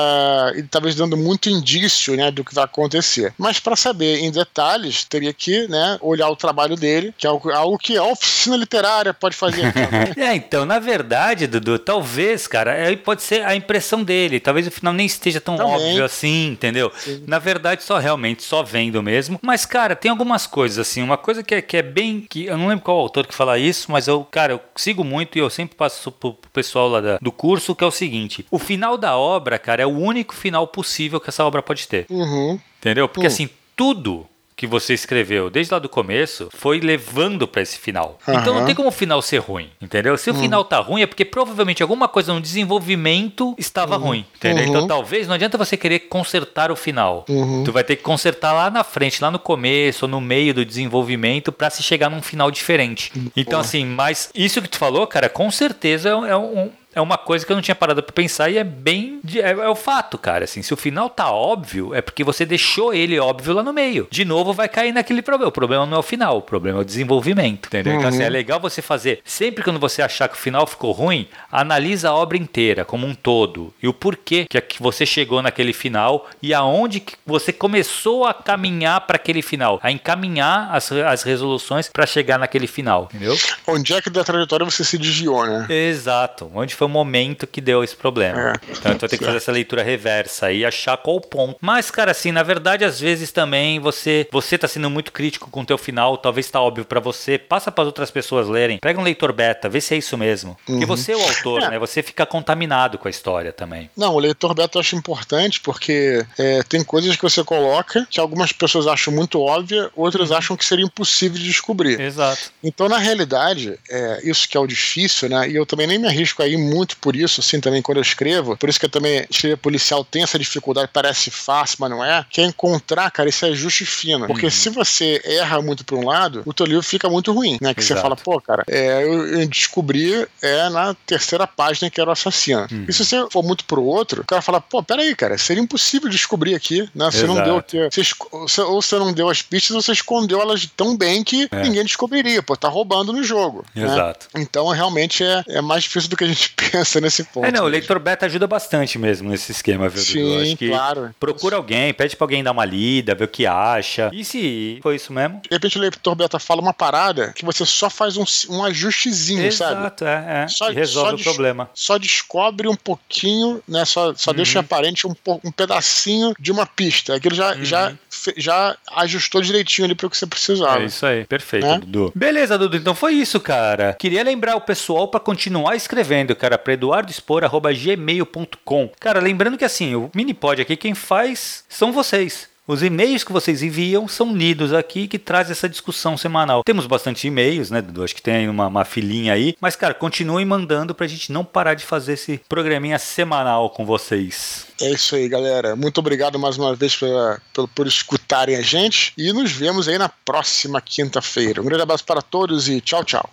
[0.55, 3.33] e talvez dando muito indício né, do que vai acontecer.
[3.37, 7.51] Mas para saber em detalhes, teria que né, olhar o trabalho dele, que é algo,
[7.51, 9.64] algo que a oficina literária pode fazer.
[10.17, 14.39] é, então, na verdade, Dudu, talvez, cara, pode ser a impressão dele.
[14.39, 15.73] Talvez o final nem esteja tão Também.
[15.73, 16.91] óbvio assim, entendeu?
[16.97, 17.23] Sim.
[17.27, 19.39] Na verdade, só realmente, só vendo mesmo.
[19.41, 21.03] Mas, cara, tem algumas coisas assim.
[21.03, 22.25] Uma coisa que é, que é bem.
[22.27, 25.03] que Eu não lembro qual autor que fala isso isso, mas eu, cara, eu sigo
[25.03, 27.91] muito e eu sempre passo pro, pro pessoal lá da, do curso que é o
[27.91, 31.87] seguinte: o final da obra, cara, é o único final possível que essa obra pode
[31.87, 32.05] ter.
[32.09, 32.59] Uhum.
[32.79, 33.07] Entendeu?
[33.07, 33.33] Porque uhum.
[33.33, 34.25] assim, tudo
[34.55, 38.17] que você escreveu desde lá do começo foi levando para esse final.
[38.27, 38.39] Uhum.
[38.39, 40.17] Então não tem como o final ser ruim, entendeu?
[40.17, 40.39] Se o uhum.
[40.39, 44.03] final tá ruim é porque provavelmente alguma coisa no desenvolvimento estava uhum.
[44.03, 44.65] ruim, entendeu?
[44.65, 44.87] Então uhum.
[44.87, 47.25] talvez não adianta você querer consertar o final.
[47.27, 47.63] Uhum.
[47.65, 50.65] Tu vai ter que consertar lá na frente, lá no começo ou no meio do
[50.65, 53.11] desenvolvimento para se chegar num final diferente.
[53.35, 57.45] Então assim, mas isso que tu falou, cara, com certeza é um é uma coisa
[57.45, 59.19] que eu não tinha parado para pensar e é bem.
[59.35, 60.45] É, é, o fato, cara.
[60.45, 64.07] Assim, se o final tá óbvio, é porque você deixou ele óbvio lá no meio.
[64.09, 65.49] De novo, vai cair naquele problema.
[65.49, 67.67] O problema não é o final, o problema é o desenvolvimento.
[67.67, 67.93] Entendeu?
[67.93, 67.99] Uhum.
[67.99, 68.31] Então, assim, é uhum.
[68.31, 69.19] legal você fazer.
[69.25, 73.13] Sempre quando você achar que o final ficou ruim, analisa a obra inteira, como um
[73.13, 73.73] todo.
[73.83, 79.01] E o porquê que você chegou naquele final e aonde que você começou a caminhar
[79.01, 79.79] para aquele final.
[79.83, 83.09] A encaminhar as, as resoluções para chegar naquele final.
[83.13, 83.35] Entendeu?
[83.67, 85.67] Onde é que da trajetória você se desviou, né?
[85.69, 86.49] Exato.
[86.53, 88.51] Onde foi foi o momento que deu esse problema.
[88.51, 88.71] É.
[88.71, 91.57] Então eu ter que fazer essa leitura reversa e achar qual o ponto.
[91.59, 95.61] Mas, cara, assim, na verdade, às vezes também você você tá sendo muito crítico com
[95.61, 98.77] o teu final, talvez tá óbvio para você, passa para outras pessoas lerem.
[98.77, 100.57] Pega um leitor beta, vê se é isso mesmo.
[100.67, 100.79] Uhum.
[100.79, 101.69] Porque você é o autor, é.
[101.71, 101.79] né?
[101.79, 103.89] Você fica contaminado com a história também.
[103.97, 108.19] Não, o leitor beta eu acho importante porque é, tem coisas que você coloca que
[108.19, 110.37] algumas pessoas acham muito óbvia, outras uhum.
[110.37, 111.99] acham que seria impossível de descobrir.
[111.99, 112.51] Exato.
[112.63, 115.49] Então, na realidade, é, isso que é o difícil, né?
[115.49, 118.57] E eu também nem me arrisco aí muito por isso, assim, também quando eu escrevo.
[118.57, 122.25] Por isso que eu também escrever policial tem essa dificuldade, parece fácil, mas não é.
[122.29, 124.27] Que é encontrar, cara, esse ajuste fino.
[124.27, 124.51] Porque uhum.
[124.51, 127.73] se você erra muito para um lado, o teu livro fica muito ruim, né?
[127.73, 127.99] Que Exato.
[127.99, 132.13] você fala, pô, cara, é, eu, eu, descobri é na terceira página que era o
[132.13, 132.67] assassino.
[132.71, 132.85] Uhum.
[132.87, 136.09] E se você for muito pro outro, o cara fala, pô, peraí, cara, seria impossível
[136.09, 137.05] descobrir aqui, né?
[137.11, 137.33] Você Exato.
[137.33, 137.89] não deu que.
[137.89, 141.63] Você, ou você não deu as pistas, ou você escondeu elas tão bem que é.
[141.63, 143.65] ninguém descobriria, pô, tá roubando no jogo.
[143.73, 143.85] Né?
[143.85, 144.27] Exato.
[144.33, 144.41] Né?
[144.41, 146.64] Então, realmente é, é mais difícil do que a gente pensa
[147.01, 147.45] nesse ponto.
[147.45, 150.01] É, não, o leitor beta ajuda bastante mesmo nesse esquema, viu?
[150.01, 151.15] Sim, acho que claro.
[151.19, 154.09] Procura alguém, pede pra alguém dar uma lida, ver o que acha.
[154.13, 155.41] E se foi isso mesmo?
[155.41, 159.45] De repente o leitor beta fala uma parada que você só faz um, um ajustezinho,
[159.45, 159.81] Exato, sabe?
[159.81, 160.47] Exato, é, é.
[160.47, 161.69] Só, e resolve só o problema.
[161.73, 163.85] Só descobre um pouquinho, né?
[163.85, 164.37] Só, só uhum.
[164.37, 167.15] deixa aparente um, um pedacinho de uma pista.
[167.15, 167.65] Aquilo já, uhum.
[167.65, 167.93] já,
[168.37, 170.81] já ajustou direitinho ali pro que você precisava.
[170.81, 171.79] É isso aí, perfeito, né?
[171.79, 172.11] Dudu.
[172.15, 173.93] Beleza, Dudu, então foi isso, cara.
[173.93, 178.89] Queria lembrar o pessoal para continuar escrevendo, cara, pra eduardoespor.gmail.com.
[178.99, 182.49] Cara, lembrando que assim, o Minipod aqui, quem faz são vocês.
[182.67, 186.63] Os e-mails que vocês enviam são lidos aqui que traz essa discussão semanal.
[186.63, 188.03] Temos bastante e-mails, né, Dudu?
[188.03, 189.55] Acho que tem uma, uma filinha aí.
[189.61, 194.65] Mas, cara, continuem mandando pra gente não parar de fazer esse programinha semanal com vocês.
[194.81, 195.75] É isso aí, galera.
[195.75, 199.13] Muito obrigado mais uma vez por, por escutarem a gente.
[199.15, 201.61] E nos vemos aí na próxima quinta-feira.
[201.61, 203.29] Um grande abraço para todos e tchau, tchau.